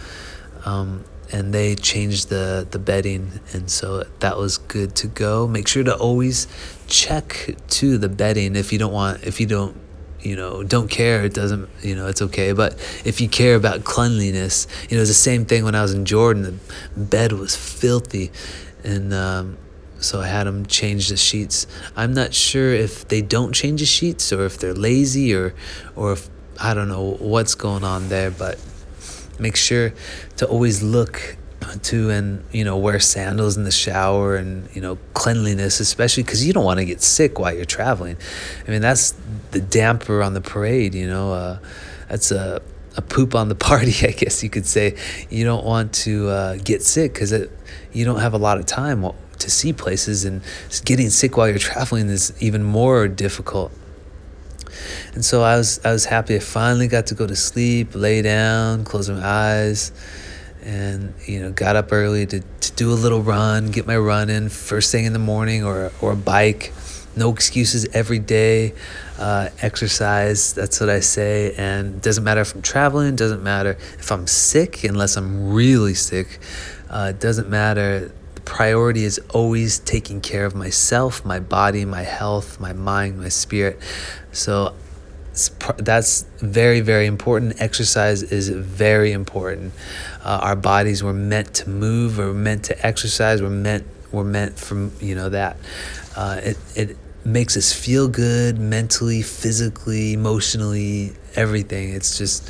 [0.64, 5.48] Um, and they changed the the bedding and so that was good to go.
[5.48, 6.46] Make sure to always
[6.86, 9.76] check to the bedding if you don't want if you don't
[10.20, 12.52] you know don't care it doesn't you know it's okay.
[12.52, 15.92] But if you care about cleanliness you know it's the same thing when i was
[15.92, 16.54] in jordan the
[16.96, 18.30] bed was filthy
[18.84, 19.58] and um,
[19.98, 21.66] so i had them change the sheets.
[21.96, 25.52] I'm not sure if they don't change the sheets or if they're lazy or
[25.96, 28.56] or if i don't know what's going on there but
[29.38, 29.92] make sure
[30.36, 31.36] to always look
[31.82, 36.46] to and you know wear sandals in the shower and you know cleanliness especially because
[36.46, 38.16] you don't want to get sick while you're traveling.
[38.66, 39.14] I mean that's
[39.50, 41.58] the damper on the parade you know uh,
[42.08, 42.60] that's a,
[42.96, 44.96] a poop on the party i guess you could say.
[45.30, 47.32] You don't want to uh, get sick because
[47.92, 49.04] you don't have a lot of time
[49.38, 50.42] to see places and
[50.84, 53.72] getting sick while you're traveling is even more difficult
[55.14, 56.36] and so I was I was happy.
[56.36, 59.92] I finally got to go to sleep, lay down, close my eyes,
[60.62, 64.30] and you know got up early to, to do a little run, get my run
[64.30, 66.72] in first thing in the morning, or or a bike.
[67.16, 68.74] No excuses every day.
[69.18, 70.52] Uh, exercise.
[70.52, 71.54] That's what I say.
[71.56, 73.14] And doesn't matter if I'm traveling.
[73.14, 76.40] Doesn't matter if I'm sick, unless I'm really sick.
[76.90, 78.10] Uh, doesn't matter
[78.44, 83.78] priority is always taking care of myself, my body, my health, my mind, my spirit.
[84.32, 84.74] So
[85.76, 87.60] that's very, very important.
[87.60, 89.72] Exercise is very important.
[90.22, 94.56] Uh, our bodies were meant to move, we're meant to exercise, we're meant we're meant
[94.56, 95.56] for you know that.
[96.16, 101.92] Uh, it it makes us feel good mentally, physically, emotionally, everything.
[101.92, 102.48] It's just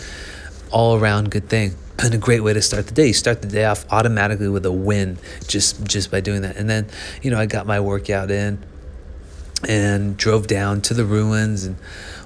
[0.70, 3.09] all around good thing and a great way to start the day.
[3.09, 6.57] You start the day off automatically with a win just just by doing that.
[6.57, 6.87] And then,
[7.22, 8.64] you know, I got my workout in
[9.68, 11.76] and drove down to the ruins and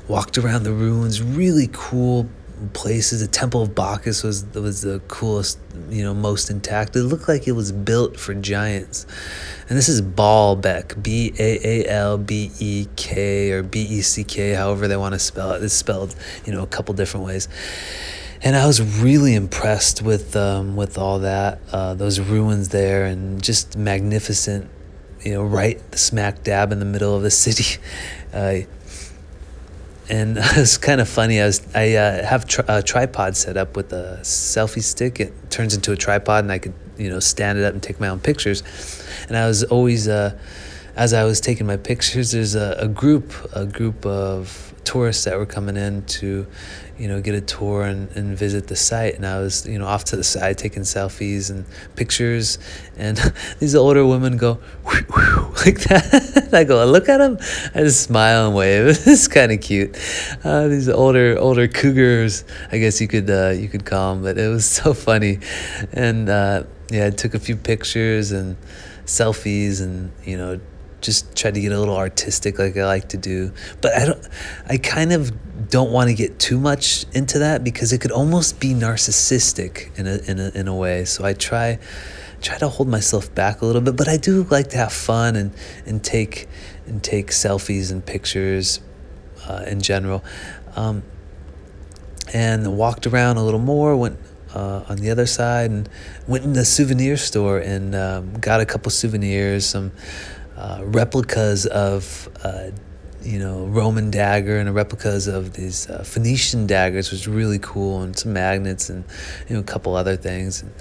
[0.08, 2.28] walked around the ruins, really cool
[2.72, 3.20] places.
[3.20, 5.58] The Temple of Bacchus was was the coolest,
[5.90, 6.96] you know, most intact.
[6.96, 9.06] It looked like it was built for giants.
[9.68, 14.24] And this is Baalbek, B A A L B E K or B E C
[14.24, 15.62] K, however they want to spell it.
[15.62, 17.48] It's spelled, you know, a couple different ways.
[18.40, 23.42] And I was really impressed with um, with all that, uh, those ruins there, and
[23.42, 24.70] just magnificent,
[25.22, 27.80] you know, right smack dab in the middle of the city.
[28.32, 28.60] Uh,
[30.08, 31.40] and it's kind of funny.
[31.40, 35.20] I was I uh, have tri- a tripod set up with a selfie stick.
[35.20, 38.00] It turns into a tripod, and I could you know stand it up and take
[38.00, 38.62] my own pictures.
[39.28, 40.38] And I was always, uh,
[40.98, 45.38] as I was taking my pictures, there's a, a group a group of tourists that
[45.38, 46.44] were coming in to,
[46.98, 49.14] you know, get a tour and, and visit the site.
[49.14, 52.58] And I was, you know, off to the side taking selfies and pictures.
[52.96, 53.16] And
[53.60, 56.48] these older women go whoo, whoo, like that.
[56.52, 57.38] I go, look at them.
[57.76, 58.88] I just smile and wave.
[58.88, 59.96] it's kind of cute.
[60.42, 64.24] Uh, these older older cougars, I guess you could uh, you could call them.
[64.24, 65.38] But it was so funny,
[65.92, 68.56] and uh, yeah, I took a few pictures and
[69.04, 70.58] selfies, and you know
[71.00, 73.52] just try to get a little artistic like I like to do.
[73.80, 74.28] But I don't
[74.68, 78.60] I kind of don't want to get too much into that because it could almost
[78.60, 81.04] be narcissistic in a in a in a way.
[81.04, 81.78] So I try
[82.40, 85.36] try to hold myself back a little bit, but I do like to have fun
[85.36, 85.52] and
[85.86, 86.48] and take
[86.86, 88.80] and take selfies and pictures
[89.46, 90.24] uh, in general.
[90.76, 91.02] Um,
[92.32, 94.18] and walked around a little more, went
[94.54, 95.88] uh, on the other side, and
[96.26, 99.92] went in the souvenir store and um, got a couple souvenirs, some
[100.58, 102.70] uh, replicas of uh,
[103.22, 108.18] you know Roman dagger and replicas of these uh, Phoenician daggers was really cool and
[108.18, 109.04] some magnets and
[109.48, 110.62] you know a couple other things.
[110.62, 110.72] And,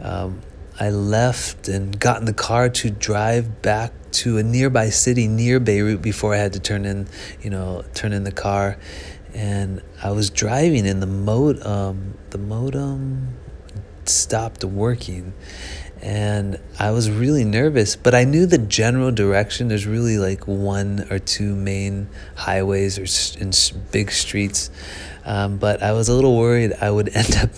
[0.00, 0.40] um,
[0.78, 5.60] I left and got in the car to drive back to a nearby city near
[5.60, 7.08] Beirut before I had to turn in
[7.42, 8.78] you know turn in the car,
[9.34, 13.36] and I was driving and the mod um, the modem
[14.10, 15.32] stopped working
[16.02, 19.68] and I was really nervous, but I knew the general direction.
[19.68, 23.04] There's really like one or two main highways or
[23.92, 24.70] big streets,
[25.26, 27.50] um, but I was a little worried I would end up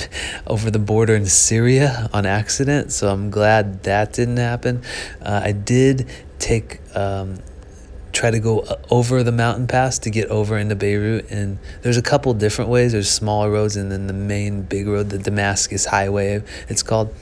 [0.47, 2.93] over the border in Syria on accident.
[2.93, 4.83] So I'm glad that didn't happen.
[5.21, 6.81] Uh, I did take.
[6.97, 7.39] Um,
[8.13, 11.31] try to go uh, over the mountain pass to get over into Beirut.
[11.31, 12.93] And there's a couple different ways.
[12.93, 17.15] There's smaller roads and then the main big road, the Damascus Highway, it's called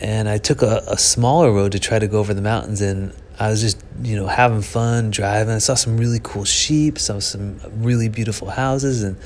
[0.00, 3.12] and I took a, a smaller road to try to go over the mountains and
[3.38, 5.54] I was just, you know, having fun driving.
[5.54, 9.16] I saw some really cool sheep, saw some really beautiful houses, and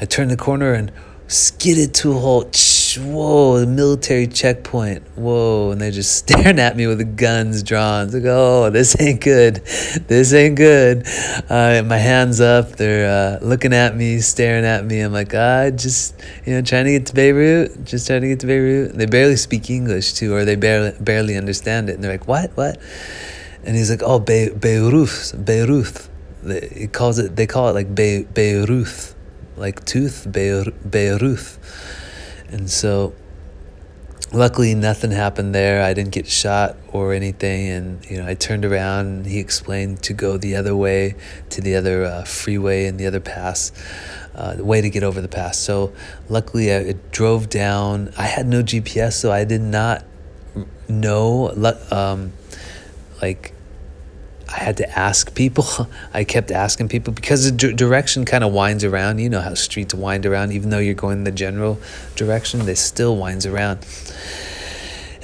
[0.00, 0.92] I turned the corner and
[1.26, 2.54] skidded to a halt
[2.96, 8.06] whoa, the military checkpoint, whoa, and they're just staring at me with the guns drawn.
[8.06, 9.56] It's like, oh, this ain't good,
[10.06, 11.06] this ain't good.
[11.50, 15.00] Uh, my hands up, they're uh, looking at me, staring at me.
[15.00, 16.14] I'm like, ah, just
[16.46, 18.94] you know, trying to get to Beirut, just trying to get to Beirut.
[18.96, 21.96] They barely speak English too, or they barely barely understand it.
[21.96, 22.80] And they're like, what, what?
[23.64, 26.08] And he's like, oh, Be- Beirut, Beirut.
[26.42, 29.14] They, calls it, they call it like Be- Beirut,
[29.56, 30.90] like tooth, Beirut.
[30.90, 31.58] Beirut
[32.48, 33.14] and so,
[34.32, 35.82] luckily, nothing happened there.
[35.82, 37.68] I didn't get shot or anything.
[37.68, 41.14] And, you know, I turned around and he explained to go the other way
[41.50, 43.72] to the other uh, freeway and the other pass.
[44.34, 45.58] Uh, the way to get over the pass.
[45.58, 45.92] So
[46.28, 48.12] luckily, I drove down.
[48.16, 50.04] I had no GPS, so I did not
[50.88, 51.52] know
[51.90, 52.32] um,
[53.20, 53.52] like
[54.48, 55.66] I had to ask people.
[56.14, 59.18] I kept asking people because the d- direction kind of winds around.
[59.18, 61.78] You know how streets wind around, even though you're going the general
[62.16, 63.86] direction, they still winds around.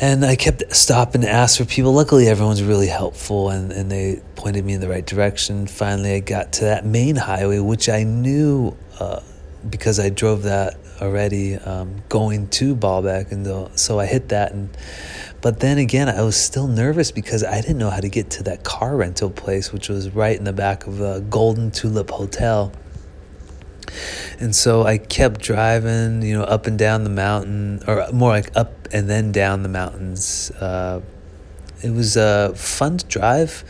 [0.00, 1.92] And I kept stopping to ask for people.
[1.92, 5.66] Luckily, everyone's really helpful and, and they pointed me in the right direction.
[5.66, 9.20] Finally, I got to that main highway, which I knew uh,
[9.68, 13.30] because I drove that already um, going to Baalbek.
[13.30, 14.68] And so I hit that and
[15.44, 18.42] but then again, I was still nervous because I didn't know how to get to
[18.44, 22.72] that car rental place, which was right in the back of the Golden Tulip Hotel.
[24.40, 28.56] And so I kept driving, you know, up and down the mountain, or more like
[28.56, 30.50] up and then down the mountains.
[30.52, 31.02] Uh,
[31.82, 33.64] it was a fun to drive.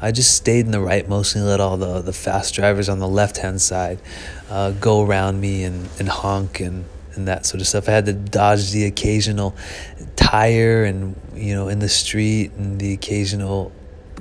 [0.00, 3.08] I just stayed in the right mostly, let all the, the fast drivers on the
[3.08, 3.98] left hand side
[4.48, 6.84] uh, go around me and, and honk and
[7.16, 7.88] and that sort of stuff.
[7.88, 9.56] I had to dodge the occasional
[10.16, 13.72] tire and you know in the street and the occasional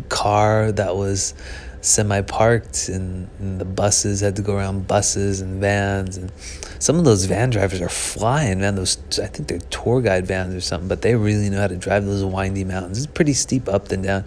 [0.10, 1.34] car that was
[1.81, 6.31] semi parked and, and, the buses had to go around buses and vans and
[6.79, 10.53] some of those van drivers are flying man those I think they're tour guide vans
[10.53, 13.69] or something but they really know how to drive those windy mountains it's pretty steep
[13.69, 14.25] up and down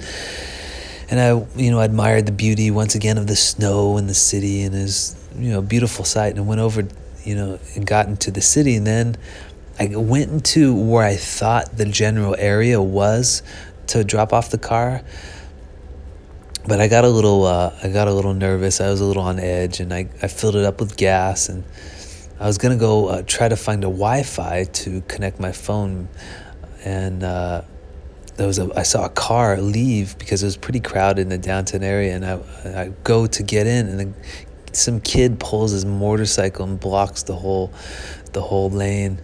[1.10, 4.62] and I, you know, admired the beauty once again of the snow and the city
[4.62, 6.36] and his, you know, beautiful sight.
[6.36, 6.86] And went over,
[7.24, 8.76] you know, and got into the city.
[8.76, 9.16] And then
[9.78, 13.42] I went into where I thought the general area was
[13.88, 15.02] to drop off the car.
[16.66, 18.80] But I got a little, uh, I got a little nervous.
[18.80, 21.64] I was a little on edge, and I, I filled it up with gas, and
[22.38, 26.08] I was gonna go uh, try to find a Wi-Fi to connect my phone,
[26.84, 27.22] and.
[27.22, 27.62] Uh,
[28.36, 31.38] there was a I saw a car leave because it was pretty crowded in the
[31.38, 34.14] downtown area, and I I go to get in, and
[34.72, 37.72] some kid pulls his motorcycle and blocks the whole
[38.32, 39.20] the whole lane.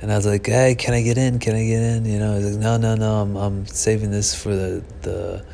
[0.00, 1.38] And I was like, "Hey, can I get in?
[1.38, 3.20] Can I get in?" You know, he's like, "No, no, no.
[3.22, 5.44] I'm I'm saving this for the the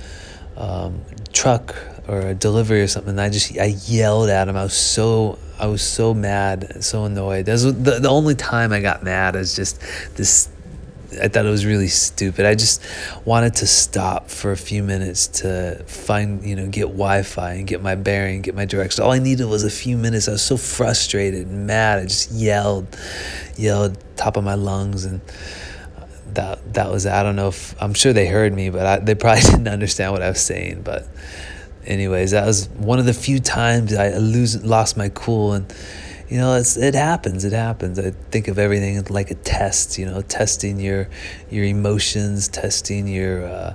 [0.56, 1.00] um,
[1.32, 1.74] truck
[2.06, 4.56] or a delivery or something." And I just I yelled at him.
[4.56, 7.46] I was so I was so mad, so annoyed.
[7.46, 9.34] That was the the only time I got mad.
[9.36, 9.80] Is just
[10.16, 10.48] this
[11.20, 12.46] I thought it was really stupid.
[12.46, 12.82] I just
[13.24, 17.66] wanted to stop for a few minutes to find, you know, get Wi Fi and
[17.66, 19.00] get my bearing, get my directions.
[19.00, 20.28] All I needed was a few minutes.
[20.28, 22.00] I was so frustrated and mad.
[22.00, 22.96] I just yelled,
[23.56, 25.04] yelled top of my lungs.
[25.04, 25.20] And
[26.34, 29.14] that, that was, I don't know if, I'm sure they heard me, but I, they
[29.14, 30.82] probably didn't understand what I was saying.
[30.82, 31.06] But,
[31.86, 35.52] anyways, that was one of the few times I lose, lost my cool.
[35.52, 35.72] And,
[36.28, 37.98] you know it's it happens it happens.
[37.98, 41.08] I think of everything like a test you know testing your
[41.50, 43.74] your emotions testing your uh,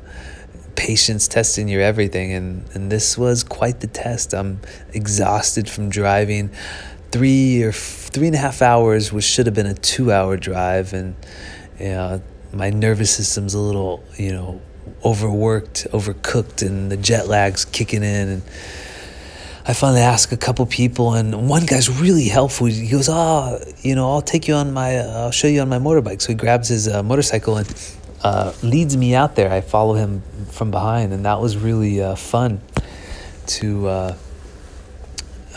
[0.75, 2.31] patience testing your everything.
[2.33, 4.33] And and this was quite the test.
[4.33, 4.61] I'm
[4.93, 6.49] exhausted from driving
[7.11, 10.93] three or three and a half hours which should have been a two hour drive.
[10.93, 11.15] And
[11.79, 12.21] you know,
[12.53, 14.61] my nervous system's a little you know
[15.05, 18.29] overworked overcooked and the jet lag's kicking in.
[18.29, 18.41] And
[19.69, 22.65] I finally asked a couple people, and one guy's really helpful.
[22.65, 25.69] He goes, "Oh, you know, I'll take you on my, uh, I'll show you on
[25.69, 27.91] my motorbike." So he grabs his uh, motorcycle and
[28.23, 29.51] uh, leads me out there.
[29.51, 32.61] I follow him from behind, and that was really uh, fun
[33.59, 34.17] to uh,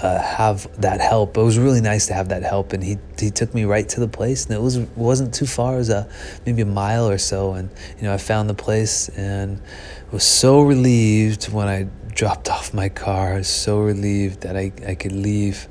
[0.02, 1.38] uh, have that help.
[1.38, 4.00] It was really nice to have that help, and he he took me right to
[4.00, 5.76] the place, and it was wasn't too far.
[5.76, 6.06] Was a
[6.44, 9.62] maybe a mile or so, and you know I found the place and
[10.10, 13.34] was so relieved when I dropped off my car.
[13.34, 15.68] I was so relieved that I, I could leave.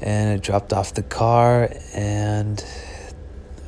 [0.00, 2.62] And I dropped off the car, and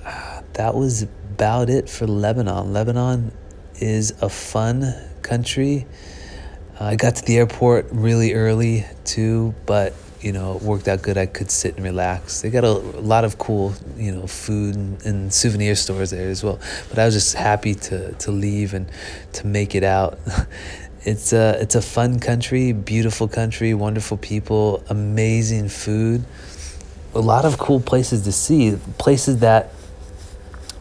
[0.04, 2.72] uh, that was about it for Lebanon.
[2.74, 3.32] Lebanon
[3.76, 5.86] is a fun country.
[6.78, 11.16] I got to the airport really early too, but you know, it worked out good.
[11.16, 12.40] I could sit and relax.
[12.40, 16.28] They got a, a lot of cool, you know, food and, and, souvenir stores there
[16.28, 16.58] as well.
[16.88, 18.90] But I was just happy to to leave and
[19.34, 20.18] to make it out.
[21.04, 26.24] it's a it's a fun country, beautiful country, wonderful people, amazing food,
[27.14, 29.72] a lot of cool places to see, places that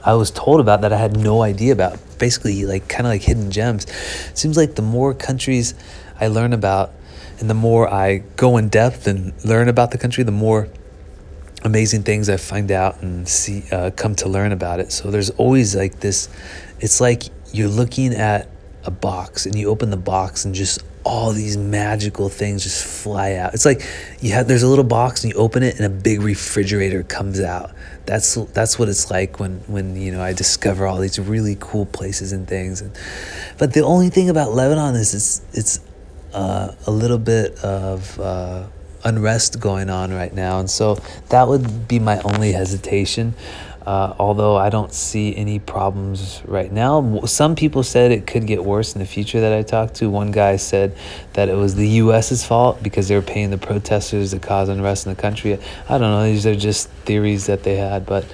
[0.03, 1.99] I was told about that I had no idea about.
[2.17, 3.85] Basically, like kind of like hidden gems.
[3.85, 5.75] It seems like the more countries
[6.19, 6.93] I learn about,
[7.39, 10.67] and the more I go in depth and learn about the country, the more
[11.63, 14.91] amazing things I find out and see uh, come to learn about it.
[14.91, 16.29] So there's always like this.
[16.79, 18.49] It's like you're looking at
[18.87, 23.33] a box and you open the box and just all these magical things just fly
[23.35, 23.53] out.
[23.53, 23.81] It's like
[24.19, 27.39] you have there's a little box and you open it and a big refrigerator comes
[27.39, 27.71] out.
[28.05, 31.85] That's that's what it's like when when you know I discover all these really cool
[31.85, 32.81] places and things.
[32.81, 32.97] And,
[33.57, 35.79] but the only thing about Lebanon is it's it's
[36.33, 38.67] uh, a little bit of uh,
[39.03, 40.95] unrest going on right now, and so
[41.29, 43.33] that would be my only hesitation.
[43.87, 47.21] Uh, although I don't see any problems right now.
[47.23, 50.09] Some people said it could get worse in the future that I talked to.
[50.09, 50.97] One guy said
[51.35, 55.05] that it was the U.S.'s fault because they were paying the protesters to cause unrest
[55.05, 55.53] in the country.
[55.53, 56.25] I don't know.
[56.25, 58.25] These are just theories that they had, but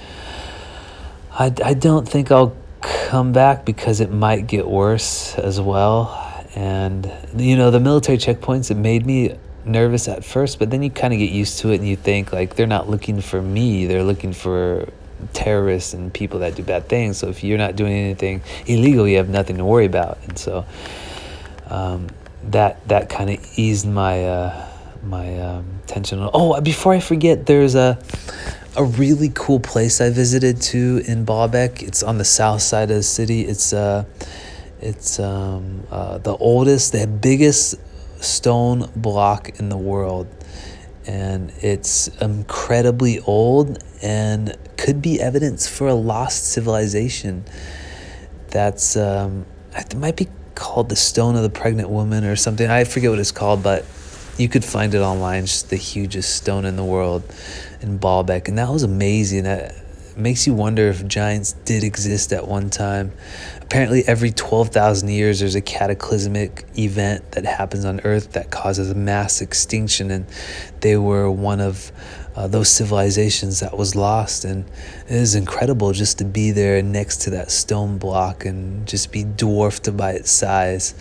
[1.30, 6.20] I, I don't think I'll come back because it might get worse as well.
[6.56, 10.90] And, you know, the military checkpoints, it made me nervous at first, but then you
[10.90, 13.86] kind of get used to it and you think, like, they're not looking for me,
[13.86, 14.88] they're looking for
[15.32, 17.18] terrorists and people that do bad things.
[17.18, 20.18] So if you're not doing anything illegal, you have nothing to worry about.
[20.28, 20.64] And so
[21.66, 22.08] um,
[22.44, 24.68] that that kind of eased my uh,
[25.02, 26.28] my um, tension.
[26.32, 27.98] Oh, before I forget, there's a
[28.76, 31.82] a really cool place I visited too in Baalbek.
[31.82, 33.42] It's on the south side of the city.
[33.42, 34.04] It's uh,
[34.80, 37.76] it's um, uh, the oldest, the biggest
[38.22, 40.26] stone block in the world
[41.06, 47.44] and it's incredibly old and could be evidence for a lost civilization.
[48.48, 49.46] That's um,
[49.76, 52.68] it might be called the Stone of the Pregnant Woman or something.
[52.68, 53.84] I forget what it's called, but
[54.38, 55.46] you could find it online.
[55.46, 57.22] Just the hugest stone in the world
[57.80, 59.44] in Baalbek, and that was amazing.
[59.44, 59.74] That
[60.16, 63.12] makes you wonder if giants did exist at one time.
[63.74, 68.94] Apparently, every 12,000 years, there's a cataclysmic event that happens on Earth that causes a
[68.94, 70.26] mass extinction, and
[70.78, 71.90] they were one of
[72.36, 74.44] uh, those civilizations that was lost.
[74.44, 74.64] And
[75.08, 79.24] it is incredible just to be there next to that stone block and just be
[79.24, 80.94] dwarfed by its size.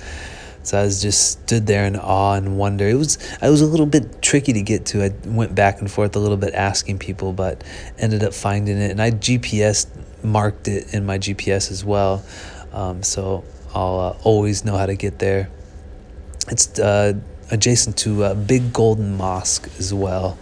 [0.64, 2.88] So I was just stood there in awe and wonder.
[2.88, 5.04] It was I was a little bit tricky to get to.
[5.04, 7.64] I went back and forth a little bit asking people, but
[8.00, 8.90] ended up finding it.
[8.90, 9.86] And I GPS
[10.24, 12.24] marked it in my GPS as well,
[12.74, 13.44] um, so
[13.74, 15.50] I'll uh, always know how to get there.
[16.50, 17.14] It's uh,
[17.52, 20.38] adjacent to a big golden mosque as well.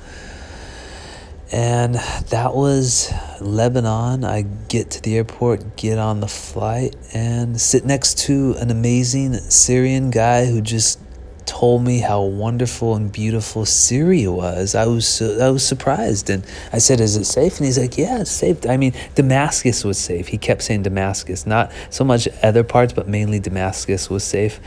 [1.52, 4.24] And that was Lebanon.
[4.24, 9.34] I get to the airport, get on the flight, and sit next to an amazing
[9.34, 11.00] Syrian guy who just
[11.46, 14.76] told me how wonderful and beautiful Syria was.
[14.76, 18.22] I was I was surprised, and I said, "Is it safe?" And he's like, "Yeah,
[18.22, 20.28] it's safe." I mean, Damascus was safe.
[20.28, 24.60] He kept saying Damascus, not so much other parts, but mainly Damascus was safe.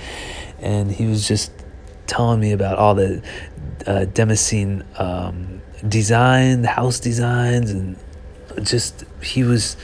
[0.61, 1.53] And he was just
[2.07, 3.23] telling me about all the
[3.87, 4.85] uh, Damascene.
[4.99, 7.97] Um, design, the house designs, and
[8.63, 9.77] just he was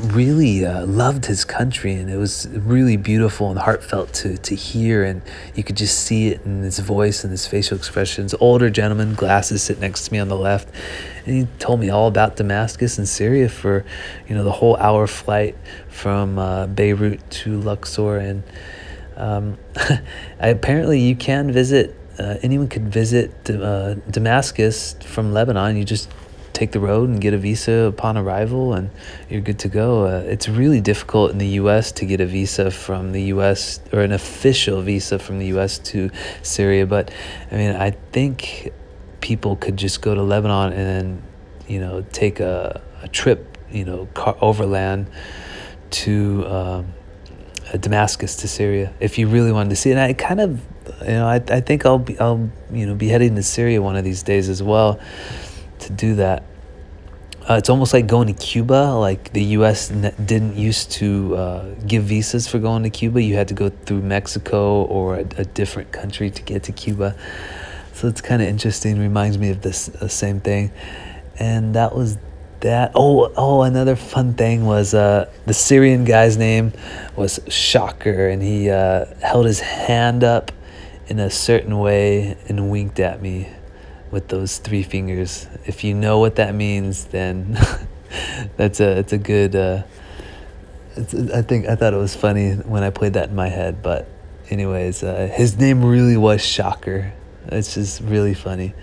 [0.00, 5.02] really uh, loved his country and it was really beautiful and heartfelt to, to hear
[5.02, 5.20] and
[5.54, 9.62] you could just see it in his voice and his facial expressions older gentleman glasses
[9.62, 10.68] sit next to me on the left
[11.26, 13.84] and he told me all about damascus and syria for
[14.28, 15.56] you know the whole hour flight
[15.88, 18.42] from uh, beirut to luxor and
[19.16, 19.58] um,
[20.38, 25.76] apparently you can visit uh, anyone could visit uh, Damascus from Lebanon.
[25.76, 26.10] You just
[26.58, 28.90] take the road and get a visa upon arrival, and
[29.30, 30.06] you're good to go.
[30.06, 31.92] Uh, it's really difficult in the U.S.
[31.92, 33.80] to get a visa from the U.S.
[33.92, 35.78] or an official visa from the U.S.
[35.90, 36.10] to
[36.42, 37.12] Syria, but
[37.52, 38.72] I mean, I think
[39.20, 41.22] people could just go to Lebanon and then,
[41.68, 45.08] you know, take a, a trip, you know, car overland
[45.90, 46.44] to.
[46.46, 46.94] Um,
[47.78, 49.90] Damascus to Syria if you really wanted to see.
[49.90, 50.58] And I kind of
[51.02, 53.94] you know, I, I think I'll be I'll you know be heading to Syria one
[53.94, 54.98] of these days as well
[55.88, 56.44] to do that.
[57.48, 58.92] Uh, it's almost like going to Cuba.
[58.92, 59.88] Like the U.S.
[59.88, 63.22] didn't used to uh, give visas for going to Cuba.
[63.22, 67.16] You had to go through Mexico or a, a different country to get to Cuba.
[67.94, 68.98] So it's kind of interesting.
[68.98, 70.70] Reminds me of this uh, same thing.
[71.38, 72.18] And that was
[72.60, 72.92] that.
[72.94, 76.72] Oh, oh, another fun thing was uh, the Syrian guy's name
[77.16, 80.52] was Shocker, and he uh, held his hand up
[81.06, 83.48] in a certain way and winked at me
[84.10, 85.46] with those three fingers.
[85.66, 87.58] If you know what that means, then
[88.56, 89.54] that's a it's a good.
[89.54, 89.82] Uh,
[90.96, 93.82] it's, I think I thought it was funny when I played that in my head,
[93.82, 94.08] but
[94.50, 97.12] anyways, uh, his name really was Shocker.
[97.46, 98.74] It's just really funny.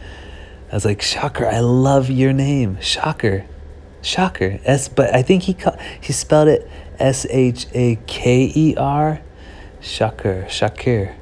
[0.71, 3.45] I was like, Shocker, I love your name, Shocker,
[4.01, 4.59] Shocker.
[4.63, 9.21] S, but I think he ca- he spelled it S H A K E R,
[9.81, 11.15] Shocker, Shakir.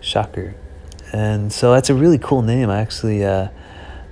[0.00, 0.54] Shocker.
[1.12, 2.70] And so that's a really cool name.
[2.70, 3.48] I actually uh,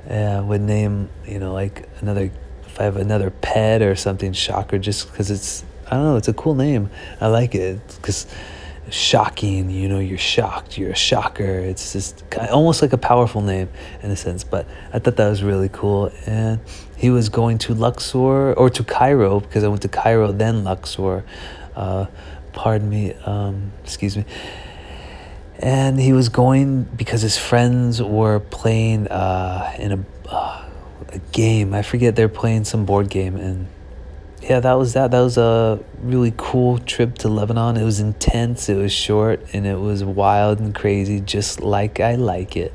[0.09, 2.31] uh, would name, you know, like another,
[2.67, 6.29] if I have another pet or something, Shocker, just because it's, I don't know, it's
[6.29, 6.91] a cool name.
[7.21, 8.27] I like it because
[8.91, 11.45] shocking, you know, you're shocked, you're a shocker.
[11.45, 13.69] It's just almost like a powerful name
[14.03, 16.11] in a sense, but I thought that was really cool.
[16.27, 16.61] And
[16.97, 21.25] he was going to Luxor or to Cairo because I went to Cairo, then Luxor.
[21.77, 22.07] Uh,
[22.53, 24.25] pardon me, um, excuse me
[25.59, 30.69] and he was going because his friends were playing uh, in a, uh,
[31.09, 31.75] a game.
[31.75, 33.67] I forget they're playing some board game, and
[34.41, 35.11] yeah, that was that.
[35.11, 37.77] That was a really cool trip to Lebanon.
[37.77, 38.69] It was intense.
[38.69, 42.73] It was short, and it was wild and crazy, just like I like it.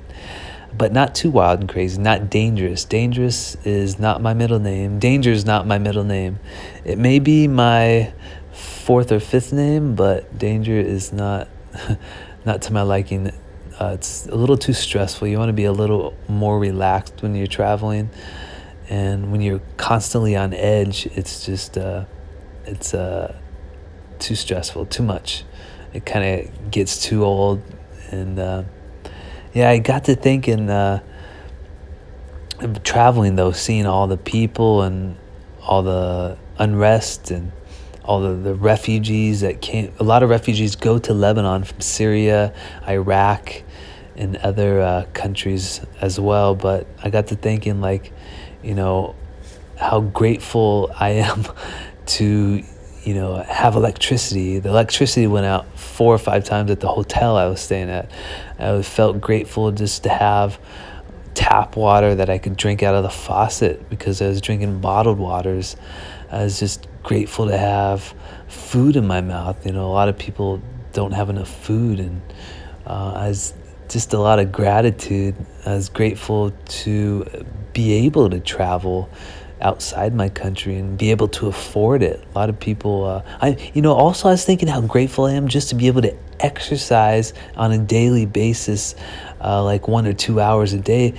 [0.75, 2.83] But not too wild and crazy, not dangerous.
[2.83, 4.99] Dangerous is not my middle name.
[4.99, 6.39] Danger is not my middle name.
[6.83, 8.11] It may be my
[8.51, 11.47] fourth or fifth name, but danger is not
[12.45, 13.31] not to my liking.
[13.79, 15.27] Uh, it's a little too stressful.
[15.27, 18.09] You want to be a little more relaxed when you're traveling,
[18.89, 22.05] and when you're constantly on edge, it's just uh,
[22.65, 23.35] it's uh,
[24.19, 25.43] too stressful, too much.
[25.93, 27.61] It kind of gets too old,
[28.11, 28.63] and uh,
[29.53, 30.69] yeah, I got to thinking.
[30.69, 31.01] Uh,
[32.83, 35.17] traveling though, seeing all the people and
[35.61, 37.51] all the unrest and
[38.03, 39.93] all the, the refugees that came.
[39.99, 42.53] A lot of refugees go to Lebanon from Syria,
[42.87, 43.63] Iraq,
[44.15, 46.55] and other uh, countries as well.
[46.55, 48.11] But I got to thinking, like,
[48.61, 49.15] you know,
[49.77, 51.45] how grateful I am
[52.05, 52.63] to,
[53.03, 54.59] you know, have electricity.
[54.59, 58.11] The electricity went out four or five times at the hotel I was staying at.
[58.59, 60.59] I felt grateful just to have
[61.33, 65.17] tap water that I could drink out of the faucet because I was drinking bottled
[65.17, 65.75] waters
[66.33, 68.13] I was just grateful to have
[68.47, 69.65] food in my mouth.
[69.65, 70.61] You know, a lot of people
[70.93, 72.21] don't have enough food, and
[72.85, 73.53] uh, I was
[73.89, 75.35] just a lot of gratitude.
[75.65, 79.09] I was grateful to be able to travel
[79.61, 82.23] outside my country and be able to afford it.
[82.33, 85.33] A lot of people, uh, I, you know, also I was thinking how grateful I
[85.33, 88.95] am just to be able to exercise on a daily basis,
[89.41, 91.13] uh, like one or two hours a day.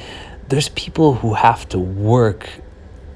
[0.48, 2.50] There's people who have to work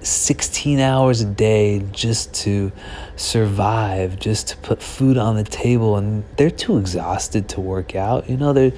[0.01, 2.73] 16 hours a day just to
[3.17, 8.29] survive, just to put food on the table, and they're too exhausted to work out.
[8.31, 8.73] You know, they're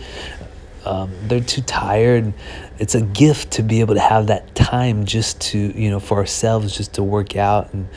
[0.84, 2.32] um, they're too tired.
[2.78, 6.18] It's a gift to be able to have that time just to, you know, for
[6.18, 7.88] ourselves, just to work out and,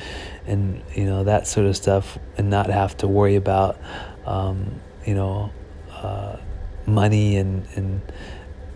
[0.45, 3.79] and you know, that sort of stuff and not have to worry about,
[4.25, 5.51] um, you know,
[5.91, 6.37] uh,
[6.85, 8.01] money and, and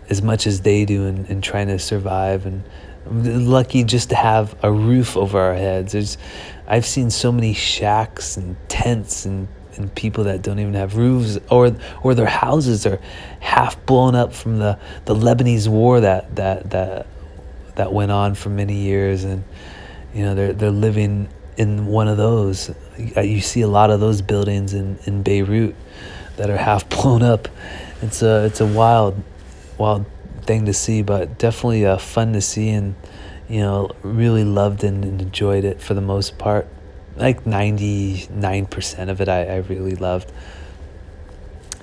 [0.08, 2.46] as much as they do and, and trying to survive.
[2.46, 2.64] And
[3.10, 5.92] lucky just to have a roof over our heads.
[5.92, 6.18] There's,
[6.66, 9.48] I've seen so many shacks and tents and
[9.78, 13.00] and people that don't even have roofs or or their houses are
[13.40, 17.06] half blown up from the, the Lebanese war that that that
[17.76, 19.24] that went on for many years.
[19.24, 19.44] And
[20.12, 22.70] you know they're they're living in one of those.
[23.16, 25.74] Uh, you see a lot of those buildings in, in Beirut
[26.36, 27.48] that are half blown up.
[28.02, 29.22] It's a it's a wild
[29.78, 30.04] wild
[30.48, 32.96] thing to see but definitely uh, fun to see and
[33.48, 36.66] you know really loved and enjoyed it for the most part
[37.18, 40.32] like 99% of it I, I really loved.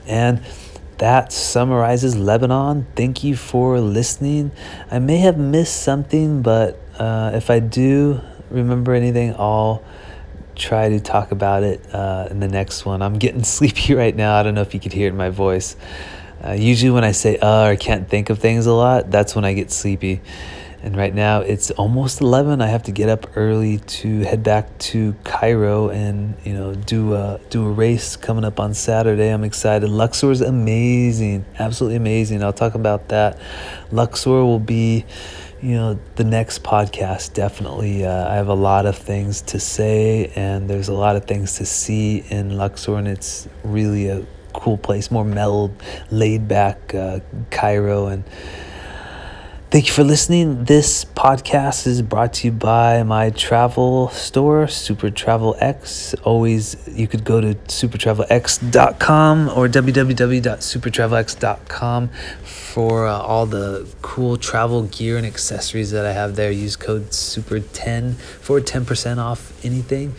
[0.07, 0.41] And
[0.97, 2.87] that summarizes Lebanon.
[2.95, 4.51] Thank you for listening.
[4.89, 9.83] I may have missed something, but uh, if I do remember anything, I'll
[10.55, 13.01] try to talk about it uh, in the next one.
[13.01, 14.35] I'm getting sleepy right now.
[14.35, 15.75] I don't know if you could hear it in my voice.
[16.43, 19.45] Uh, usually, when I say uh or can't think of things a lot, that's when
[19.45, 20.21] I get sleepy.
[20.85, 22.61] And right now it's almost 11.
[22.61, 27.15] I have to get up early to head back to Cairo and, you know, do
[27.15, 29.29] a, do a race coming up on Saturday.
[29.29, 29.89] I'm excited.
[29.89, 31.43] Luxor is amazing.
[31.57, 32.43] Absolutely amazing.
[32.43, 33.39] I'll talk about that.
[33.91, 35.05] Luxor will be,
[35.59, 37.33] you know, the next podcast.
[37.33, 38.05] Definitely.
[38.05, 41.57] Uh, I have a lot of things to say and there's a lot of things
[41.57, 44.23] to see in Luxor and it's really a
[44.55, 45.71] cool place, more mellow,
[46.11, 47.19] laid back uh,
[47.51, 48.23] Cairo and
[49.75, 50.63] Thank you for listening.
[50.65, 56.13] This podcast is brought to you by my travel store, Super Travel X.
[56.23, 62.07] Always, you could go to supertravelx.com or www.supertravelx.com
[62.43, 66.51] for uh, all the cool travel gear and accessories that I have there.
[66.51, 70.15] Use code SUPER10 for 10% off anything.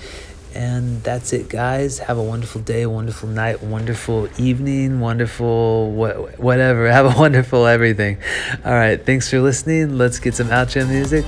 [0.57, 1.99] And that's it, guys.
[1.99, 6.91] Have a wonderful day, wonderful night, wonderful evening, wonderful wh- whatever.
[6.91, 8.17] Have a wonderful everything.
[8.65, 8.97] All right.
[9.05, 9.99] Thanks for listening.
[9.99, 11.27] Let's get some outro music.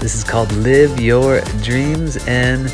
[0.00, 2.16] This is called Live Your Dreams.
[2.26, 2.72] And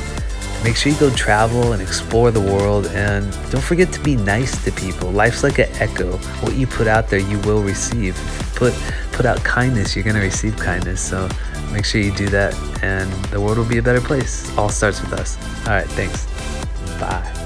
[0.63, 2.87] make sure you go travel and explore the world.
[2.87, 5.11] And don't forget to be nice to people.
[5.11, 6.17] Life's like an echo.
[6.43, 8.15] What you put out there, you will receive.
[8.55, 8.73] Put,
[9.11, 11.01] put out kindness, you're going to receive kindness.
[11.01, 11.29] So,
[11.73, 14.57] Make sure you do that, and the world will be a better place.
[14.59, 15.37] All starts with us.
[15.67, 16.27] All right, thanks.
[17.01, 17.42] Bye.